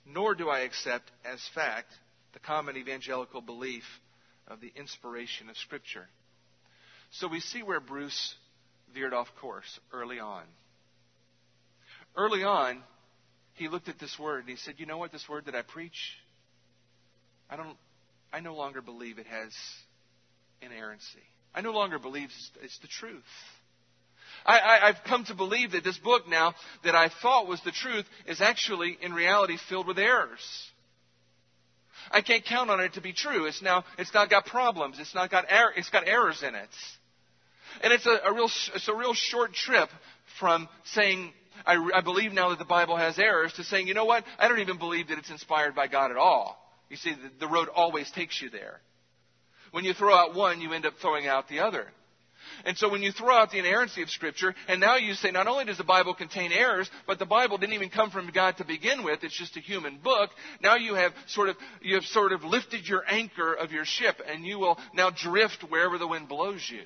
[0.06, 1.92] nor do I accept as fact
[2.32, 3.84] the common evangelical belief
[4.48, 6.06] of the inspiration of Scripture.
[7.12, 8.34] So we see where Bruce
[8.92, 10.42] veered off course early on.
[12.16, 12.82] Early on,
[13.54, 15.62] he looked at this word and he said, You know what, this word that I
[15.62, 16.16] preach,
[17.50, 17.76] I don't
[18.32, 19.52] I no longer believe it has
[20.60, 21.22] inerrancy.
[21.54, 22.30] I no longer believe
[22.62, 23.22] it's the truth.
[24.44, 28.04] I, have come to believe that this book now that I thought was the truth
[28.26, 30.40] is actually in reality filled with errors.
[32.10, 33.46] I can't count on it to be true.
[33.46, 34.98] It's now it's not got problems.
[34.98, 36.68] It's not got er, it's got errors in it.
[37.82, 39.88] And it's a, a real it's a real short trip
[40.40, 41.32] from saying
[41.66, 44.48] I, I believe now that the Bible has errors to saying you know what I
[44.48, 46.58] don't even believe that it's inspired by God at all.
[46.90, 48.80] You see, the, the road always takes you there.
[49.72, 51.86] When you throw out one, you end up throwing out the other.
[52.64, 55.46] And so when you throw out the inerrancy of Scripture, and now you say not
[55.46, 58.64] only does the Bible contain errors, but the Bible didn't even come from God to
[58.64, 60.30] begin with, it's just a human book,
[60.62, 64.20] now you have sort of, you have sort of lifted your anchor of your ship,
[64.26, 66.82] and you will now drift wherever the wind blows you.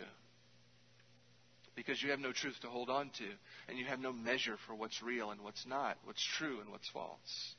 [1.78, 3.24] Because you have no truth to hold on to,
[3.68, 6.88] and you have no measure for what's real and what's not, what's true and what's
[6.88, 7.54] false.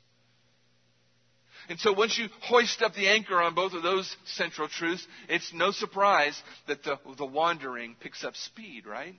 [1.70, 5.54] And so once you hoist up the anchor on both of those central truths, it's
[5.54, 9.14] no surprise that the, the wandering picks up speed, right?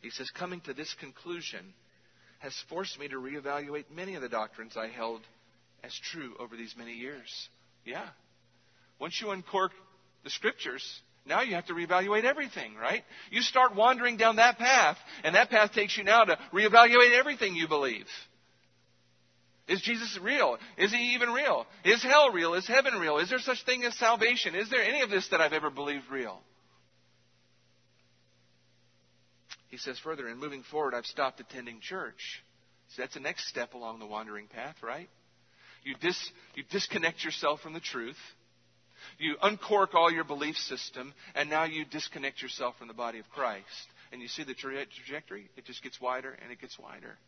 [0.00, 1.72] He says, coming to this conclusion
[2.40, 5.20] has forced me to reevaluate many of the doctrines I held
[5.84, 7.48] as true over these many years.
[7.84, 8.08] Yeah.
[8.98, 9.70] Once you uncork
[10.24, 13.04] the scriptures, now you have to reevaluate everything, right?
[13.30, 17.54] You start wandering down that path, and that path takes you now to reevaluate everything
[17.54, 18.06] you believe.
[19.68, 20.58] Is Jesus real?
[20.76, 21.66] Is he even real?
[21.84, 22.54] Is hell real?
[22.54, 23.18] Is heaven real?
[23.18, 24.56] Is there such thing as salvation?
[24.56, 26.40] Is there any of this that I've ever believed real?
[29.68, 32.42] He says further, and moving forward, I've stopped attending church.
[32.88, 35.08] So that's the next step along the wandering path, right?
[35.84, 38.18] You, dis, you disconnect yourself from the truth.
[39.18, 43.28] You uncork all your belief system, and now you disconnect yourself from the body of
[43.30, 43.66] Christ.
[44.12, 45.48] And you see the trajectory?
[45.56, 47.18] It just gets wider and it gets wider.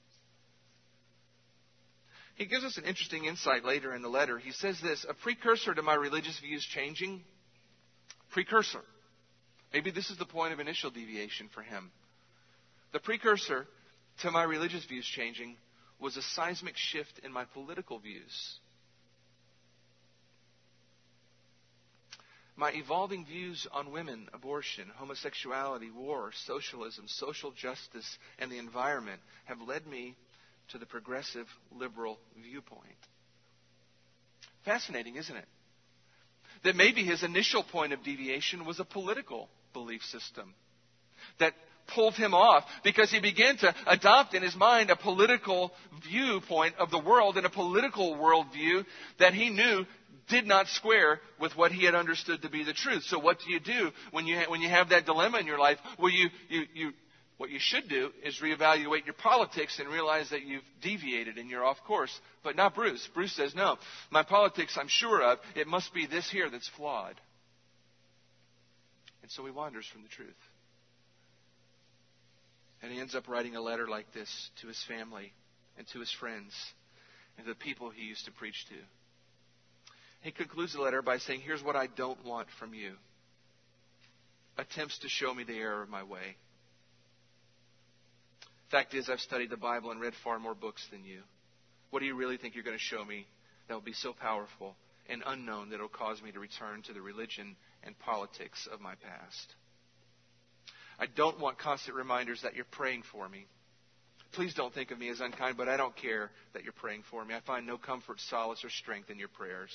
[2.34, 4.38] He gives us an interesting insight later in the letter.
[4.38, 7.22] He says this a precursor to my religious views changing.
[8.32, 8.82] Precursor.
[9.72, 11.90] Maybe this is the point of initial deviation for him.
[12.92, 13.66] The precursor
[14.22, 15.56] to my religious views changing
[16.00, 18.58] was a seismic shift in my political views.
[22.56, 29.60] My evolving views on women, abortion, homosexuality, war, socialism, social justice, and the environment have
[29.60, 30.14] led me
[30.68, 32.80] to the progressive liberal viewpoint.
[34.64, 35.48] Fascinating, isn't it?
[36.62, 40.54] That maybe his initial point of deviation was a political belief system
[41.38, 41.54] that
[41.86, 45.72] pulled him off because he began to adopt in his mind a political
[46.08, 48.84] viewpoint of the world and a political worldview
[49.18, 49.84] that he knew
[50.28, 53.02] did not square with what he had understood to be the truth.
[53.04, 55.78] So what do you do when you, when you have that dilemma in your life?
[55.98, 56.92] Well, you, you, you,
[57.36, 61.64] what you should do is reevaluate your politics and realize that you've deviated and you're
[61.64, 62.18] off course.
[62.42, 63.06] But not Bruce.
[63.12, 63.76] Bruce says, no,
[64.10, 67.20] my politics I'm sure of, it must be this here that's flawed.
[69.22, 70.34] And so he wanders from the truth.
[72.84, 75.32] And he ends up writing a letter like this to his family
[75.78, 76.52] and to his friends
[77.38, 78.74] and to the people he used to preach to.
[80.20, 82.92] He concludes the letter by saying, Here's what I don't want from you
[84.58, 86.36] attempts to show me the error of my way
[88.74, 91.20] Fact is, I've studied the Bible and read far more books than you.
[91.90, 93.24] What do you really think you're going to show me
[93.68, 94.74] that will be so powerful
[95.08, 97.54] and unknown that it will cause me to return to the religion
[97.84, 99.54] and politics of my past?
[100.98, 103.46] I don't want constant reminders that you're praying for me.
[104.32, 107.24] Please don't think of me as unkind, but I don't care that you're praying for
[107.24, 107.34] me.
[107.34, 109.70] I find no comfort, solace, or strength in your prayers.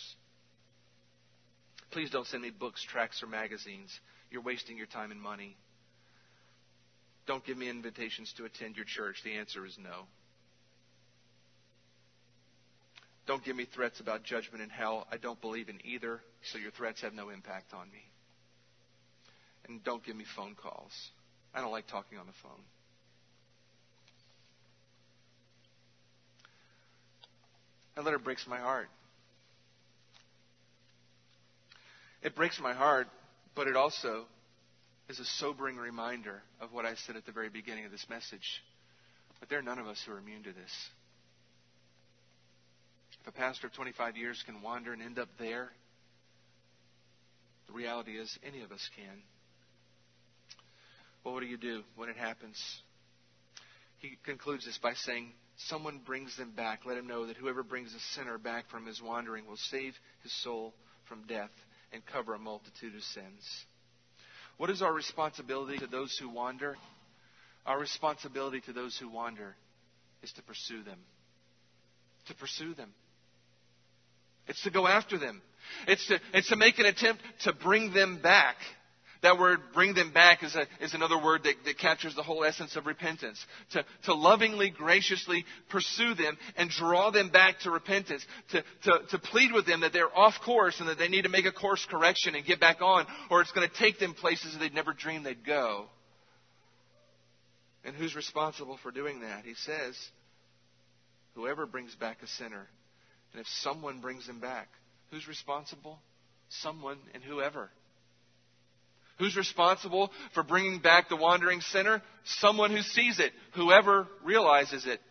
[1.91, 3.97] Please don't send me books, tracts, or magazines.
[4.30, 5.55] You're wasting your time and money.
[7.26, 9.22] Don't give me invitations to attend your church.
[9.24, 10.07] The answer is no.
[13.28, 15.07] Don't give me threats about judgment and hell.
[15.11, 18.03] I don't believe in either, so your threats have no impact on me.
[19.70, 20.91] And don't give me phone calls.
[21.53, 22.61] I don't like talking on the phone.
[27.95, 28.88] That letter breaks my heart.
[32.24, 33.07] It breaks my heart,
[33.55, 34.26] but it also
[35.07, 38.63] is a sobering reminder of what I said at the very beginning of this message.
[39.39, 40.89] But there are none of us who are immune to this.
[43.22, 45.70] If a pastor of 25 years can wander and end up there,
[47.67, 49.22] the reality is any of us can.
[51.24, 52.57] What do you do when it happens?
[53.99, 55.32] he concludes this by saying,
[55.67, 56.86] Someone brings them back.
[56.86, 59.93] Let him know that whoever brings a sinner back from his wandering will save
[60.24, 60.74] his soul
[61.09, 61.51] from death
[61.91, 63.65] and cover a multitude of sins.
[64.57, 66.78] What is our responsibility to those who wander?
[67.65, 69.55] Our responsibility to those who wander
[70.24, 70.99] is to pursue them.
[72.28, 72.93] To pursue them.
[74.47, 75.41] It's to go after them.
[75.88, 78.55] It's to, it's to make an attempt to bring them back.
[79.22, 82.45] That word, bring them back, is, a, is another word that, that captures the whole
[82.45, 83.43] essence of repentance.
[83.72, 88.26] To, to lovingly, graciously pursue them and draw them back to repentance.
[88.51, 91.30] To, to, to plead with them that they're off course and that they need to
[91.30, 94.55] make a course correction and get back on, or it's going to take them places
[94.57, 95.88] they'd never dreamed they'd go.
[97.84, 99.43] And who's responsible for doing that?
[99.43, 99.97] He says,
[101.36, 102.67] whoever brings back a sinner.
[103.34, 104.70] And if someone brings him back,
[105.11, 105.99] who's responsible?
[106.49, 107.70] Someone and whoever.
[109.20, 112.01] Who's responsible for bringing back the wandering sinner?
[112.24, 115.01] Someone who sees it, whoever realizes it.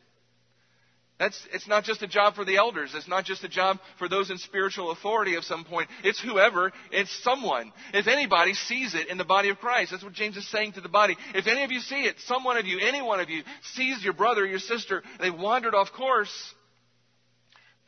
[1.18, 2.92] That's, it's not just a job for the elders.
[2.94, 5.88] It's not just a job for those in spiritual authority of some point.
[6.04, 7.72] It's whoever, it's someone.
[7.92, 10.80] If anybody sees it in the body of Christ, that's what James is saying to
[10.80, 11.16] the body.
[11.34, 13.42] If any of you see it, some one of you, any one of you,
[13.74, 16.54] sees your brother your sister, they've wandered off course,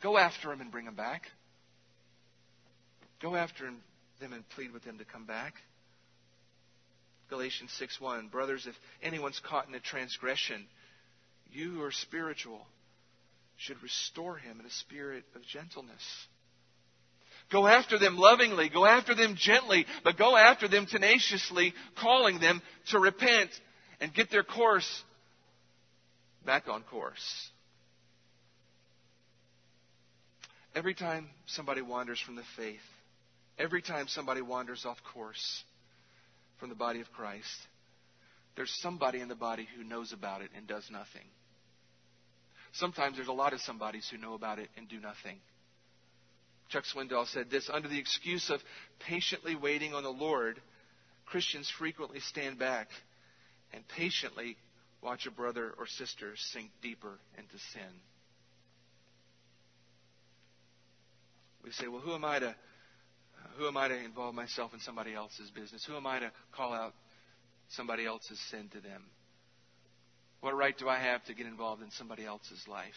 [0.03, 1.23] go after them and bring them back.
[3.21, 3.71] Go after
[4.19, 5.53] them and plead with them to come back.
[7.31, 10.67] Galatians 6:1 Brothers if anyone's caught in a transgression
[11.49, 12.67] you who are spiritual
[13.55, 16.27] should restore him in a spirit of gentleness.
[17.49, 22.61] Go after them lovingly, go after them gently, but go after them tenaciously, calling them
[22.89, 23.49] to repent
[24.01, 25.03] and get their course
[26.45, 27.49] back on course.
[30.75, 32.79] Every time somebody wanders from the faith,
[33.57, 35.63] every time somebody wanders off course,
[36.61, 37.67] from the body of Christ,
[38.55, 41.25] there's somebody in the body who knows about it and does nothing.
[42.73, 45.39] Sometimes there's a lot of somebodies who know about it and do nothing.
[46.69, 48.61] Chuck Swindoll said this Under the excuse of
[48.99, 50.61] patiently waiting on the Lord,
[51.25, 52.89] Christians frequently stand back
[53.73, 54.55] and patiently
[55.01, 57.91] watch a brother or sister sink deeper into sin.
[61.63, 62.55] We say, well, who am I to
[63.57, 65.85] who am I to involve myself in somebody else's business?
[65.85, 66.93] Who am I to call out
[67.69, 69.03] somebody else's sin to them?
[70.41, 72.93] What right do I have to get involved in somebody else's life?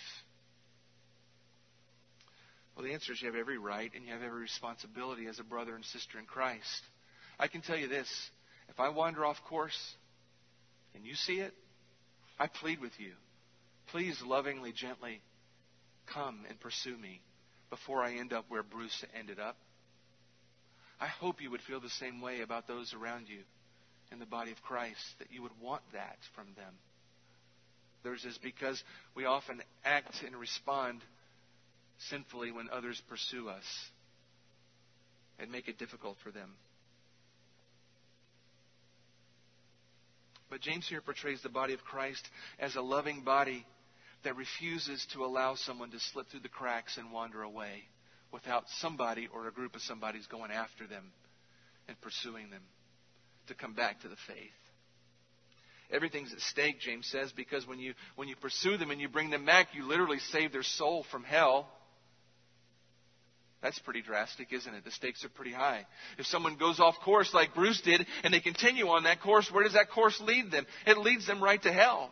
[2.75, 5.45] Well, the answer is you have every right and you have every responsibility as a
[5.45, 6.83] brother and sister in Christ.
[7.39, 8.09] I can tell you this
[8.69, 9.79] if I wander off course
[10.95, 11.53] and you see it,
[12.39, 13.13] I plead with you.
[13.89, 15.21] Please lovingly, gently
[16.13, 17.21] come and pursue me
[17.71, 19.57] before I end up where Bruce ended up.
[21.01, 23.41] I hope you would feel the same way about those around you
[24.13, 26.75] in the body of Christ, that you would want that from them.
[28.03, 28.83] There's is because
[29.15, 31.01] we often act and respond
[32.11, 33.65] sinfully when others pursue us
[35.39, 36.51] and make it difficult for them.
[40.51, 42.29] But James here portrays the body of Christ
[42.61, 43.67] as a loving body
[44.23, 47.85] that refuses to allow someone to slip through the cracks and wander away
[48.35, 51.05] without somebody or a group of somebody's going after them
[51.87, 52.63] and pursuing them
[53.47, 54.51] to come back to the faith.
[55.91, 59.31] Everything's at stake, James says, because when you, when you pursue them and you bring
[59.31, 61.69] them back, you literally save their soul from hell.
[63.63, 64.85] That's pretty drastic, isn't it?
[64.85, 65.87] The stakes are pretty high.
[66.19, 69.63] If someone goes off course like Bruce did and they continue on that course, where
[69.63, 70.67] does that course lead them?
[70.87, 72.11] It leads them right to hell.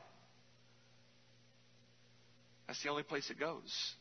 [2.69, 3.95] That's the only place it goes.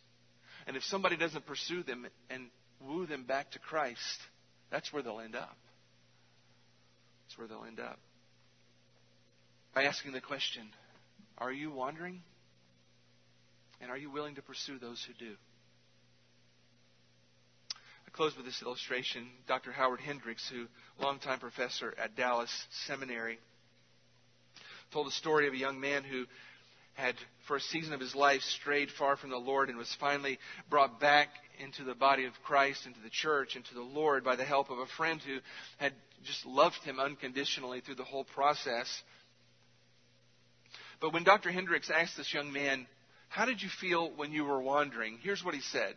[0.68, 2.50] And if somebody doesn't pursue them and
[2.80, 4.20] woo them back to Christ,
[4.70, 5.58] that's where they'll end up.
[7.26, 8.00] That's where they'll end up.
[9.74, 10.64] By asking the question,
[11.38, 12.22] are you wandering?
[13.80, 15.36] And are you willing to pursue those who do?
[18.06, 19.28] I close with this illustration.
[19.48, 19.72] Dr.
[19.72, 20.68] Howard Hendricks, who
[21.04, 22.52] longtime professor at Dallas
[22.86, 23.40] Seminary,
[24.92, 26.26] told a story of a young man who
[26.94, 27.16] had,
[27.48, 30.40] for a season of his life, strayed far from the Lord and was finally
[30.70, 31.30] brought back
[31.60, 34.80] into the body of Christ, into the church, into the Lord by the help of
[34.80, 35.40] a friend who
[35.78, 35.94] had
[36.26, 39.02] just loved him unconditionally through the whole process.
[41.00, 41.52] But when Dr.
[41.52, 42.88] Hendricks asked this young man,
[43.30, 45.18] How did you feel when you were wandering?
[45.22, 45.96] Here's what he said.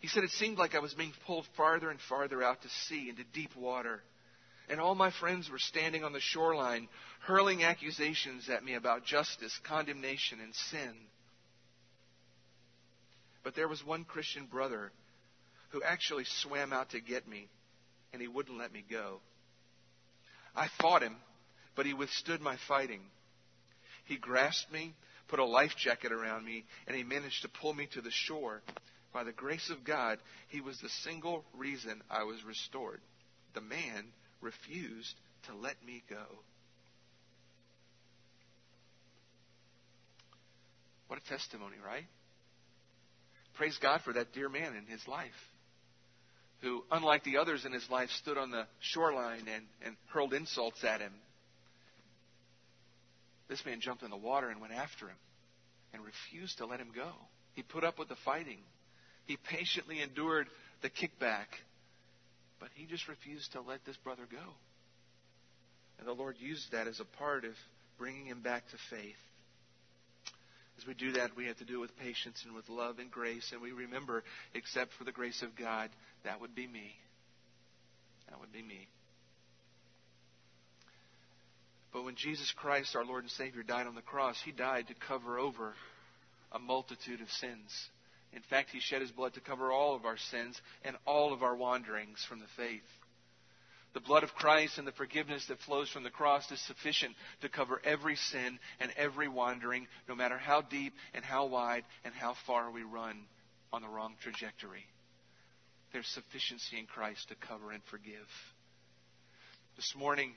[0.00, 3.08] He said, It seemed like I was being pulled farther and farther out to sea
[3.10, 4.02] into deep water
[4.68, 6.88] and all my friends were standing on the shoreline,
[7.20, 10.94] hurling accusations at me about justice, condemnation, and sin.
[13.42, 14.92] But there was one Christian brother
[15.70, 17.48] who actually swam out to get me,
[18.12, 19.20] and he wouldn't let me go.
[20.54, 21.16] I fought him,
[21.74, 23.00] but he withstood my fighting.
[24.04, 24.94] He grasped me,
[25.28, 28.62] put a life jacket around me, and he managed to pull me to the shore.
[29.12, 33.00] By the grace of God, he was the single reason I was restored.
[33.54, 34.06] The man
[34.40, 35.14] refused
[35.46, 36.24] to let me go.
[41.08, 42.04] What a testimony, right?
[43.54, 45.32] Praise God for that dear man in his life
[46.60, 50.82] who, unlike the others in his life, stood on the shoreline and, and hurled insults
[50.84, 51.12] at him.
[53.48, 55.16] This man jumped in the water and went after him
[55.92, 57.10] and refused to let him go.
[57.54, 58.58] He put up with the fighting.
[59.24, 60.48] He patiently endured
[60.82, 61.46] the kickback.
[62.60, 64.54] But he just refused to let this brother go.
[65.98, 67.52] And the Lord used that as a part of
[67.98, 69.16] bringing him back to faith.
[70.78, 73.10] As we do that, we have to do it with patience and with love and
[73.10, 73.50] grace.
[73.52, 74.22] And we remember,
[74.54, 75.90] except for the grace of God,
[76.24, 76.94] that would be me.
[78.28, 78.86] That would be me.
[81.92, 84.94] But when Jesus Christ, our Lord and Savior, died on the cross, He died to
[84.94, 85.74] cover over
[86.52, 87.88] a multitude of sins.
[88.32, 91.42] In fact, He shed His blood to cover all of our sins and all of
[91.42, 92.82] our wanderings from the faith.
[93.94, 97.48] The blood of Christ and the forgiveness that flows from the cross is sufficient to
[97.48, 102.34] cover every sin and every wandering, no matter how deep and how wide and how
[102.46, 103.24] far we run
[103.72, 104.84] on the wrong trajectory.
[105.92, 108.28] There's sufficiency in Christ to cover and forgive.
[109.76, 110.32] This morning,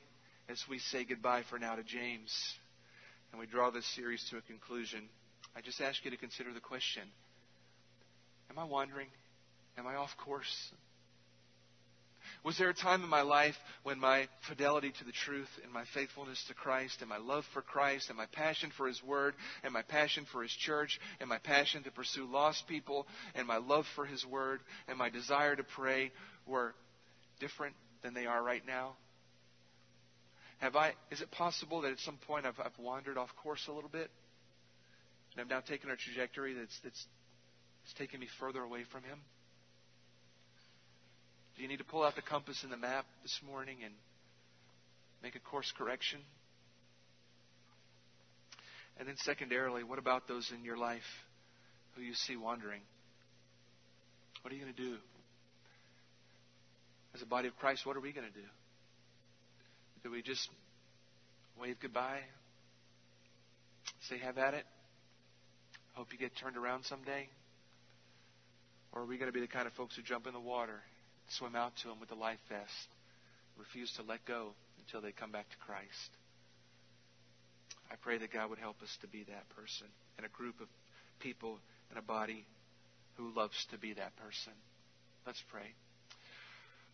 [0.47, 2.33] as we say goodbye for now to James
[3.31, 5.09] and we draw this series to a conclusion,
[5.55, 7.03] I just ask you to consider the question
[8.49, 9.07] Am I wandering?
[9.77, 10.71] Am I off course?
[12.43, 15.83] Was there a time in my life when my fidelity to the truth and my
[15.93, 19.71] faithfulness to Christ and my love for Christ and my passion for His Word and
[19.71, 23.85] my passion for His church and my passion to pursue lost people and my love
[23.95, 26.11] for His Word and my desire to pray
[26.47, 26.73] were
[27.39, 28.93] different than they are right now?
[30.59, 33.71] Have I, is it possible that at some point I've, I've wandered off course a
[33.71, 34.09] little bit?
[35.33, 37.05] And I've now taken a trajectory that's, that's,
[37.91, 39.19] that's taken me further away from Him?
[41.55, 43.93] Do you need to pull out the compass and the map this morning and
[45.23, 46.19] make a course correction?
[48.99, 51.01] And then, secondarily, what about those in your life
[51.95, 52.81] who you see wandering?
[54.41, 54.95] What are you going to do?
[57.13, 58.47] As a body of Christ, what are we going to do?
[60.03, 60.47] Do we just
[61.59, 62.21] wave goodbye?
[64.09, 64.65] Say, have at it?
[65.93, 67.27] Hope you get turned around someday?
[68.93, 70.81] Or are we going to be the kind of folks who jump in the water
[71.37, 72.89] swim out to them with a life vest,
[73.57, 76.09] refuse to let go until they come back to Christ.
[77.91, 79.87] I pray that God would help us to be that person
[80.17, 80.67] and a group of
[81.19, 82.45] people and a body
[83.15, 84.53] who loves to be that person.
[85.25, 85.73] Let's pray.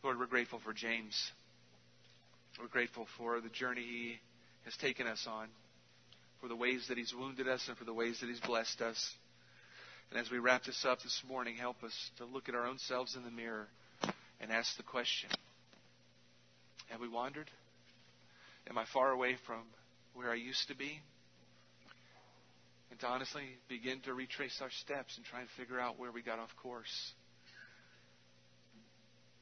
[0.03, 1.15] Lord, we're grateful for James.
[2.59, 4.15] We're grateful for the journey he
[4.65, 5.47] has taken us on,
[6.41, 9.13] for the ways that he's wounded us and for the ways that he's blessed us.
[10.11, 12.77] And as we wrap this up this morning, help us to look at our own
[12.79, 13.67] selves in the mirror
[14.39, 15.29] and ask the question
[16.89, 17.49] Have we wandered?
[18.69, 19.63] Am I far away from
[20.13, 20.99] where I used to be?
[22.89, 26.21] And to honestly begin to retrace our steps and try and figure out where we
[26.21, 27.11] got off course.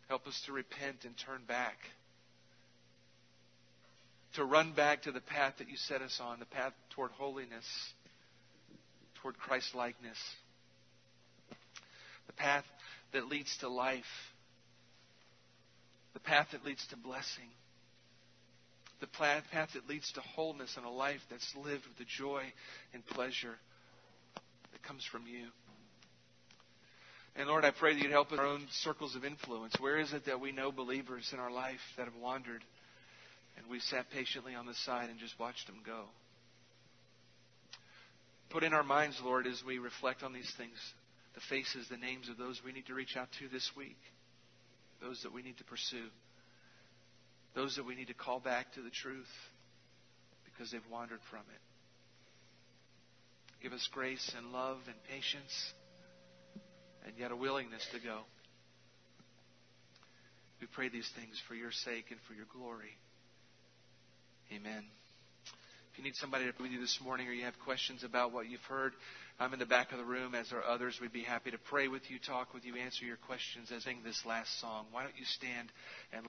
[0.08, 1.78] Help us to repent and turn back.
[4.34, 7.66] To run back to the path that you set us on, the path toward holiness,
[9.22, 10.18] toward Christ likeness,
[12.28, 12.66] the path
[13.14, 14.04] that leads to life
[16.16, 17.50] the path that leads to blessing,
[19.02, 22.42] the path that leads to wholeness and a life that's lived with the joy
[22.94, 23.56] and pleasure
[24.72, 25.48] that comes from you.
[27.36, 29.76] And Lord, I pray that you'd help us in our own circles of influence.
[29.78, 32.64] Where is it that we know believers in our life that have wandered
[33.58, 36.06] and we sat patiently on the side and just watched them go?
[38.52, 40.78] Put in our minds, Lord, as we reflect on these things,
[41.36, 43.98] the faces, the names of those we need to reach out to this week
[45.02, 46.08] those that we need to pursue,
[47.54, 49.30] those that we need to call back to the truth
[50.46, 51.62] because they've wandered from it.
[53.62, 55.74] Give us grace and love and patience
[57.06, 58.20] and yet a willingness to go.
[60.62, 62.98] We pray these things for your sake and for your glory.
[64.52, 64.86] Amen.
[65.92, 68.34] If you need somebody to be with you this morning or you have questions about
[68.34, 68.94] what you've heard,
[69.38, 71.00] I'm in the back of the room, as are others.
[71.02, 74.00] We'd be happy to pray with you, talk with you, answer your questions as sing
[74.02, 74.86] this last song.
[74.92, 75.74] Why don't you stand
[76.14, 76.24] and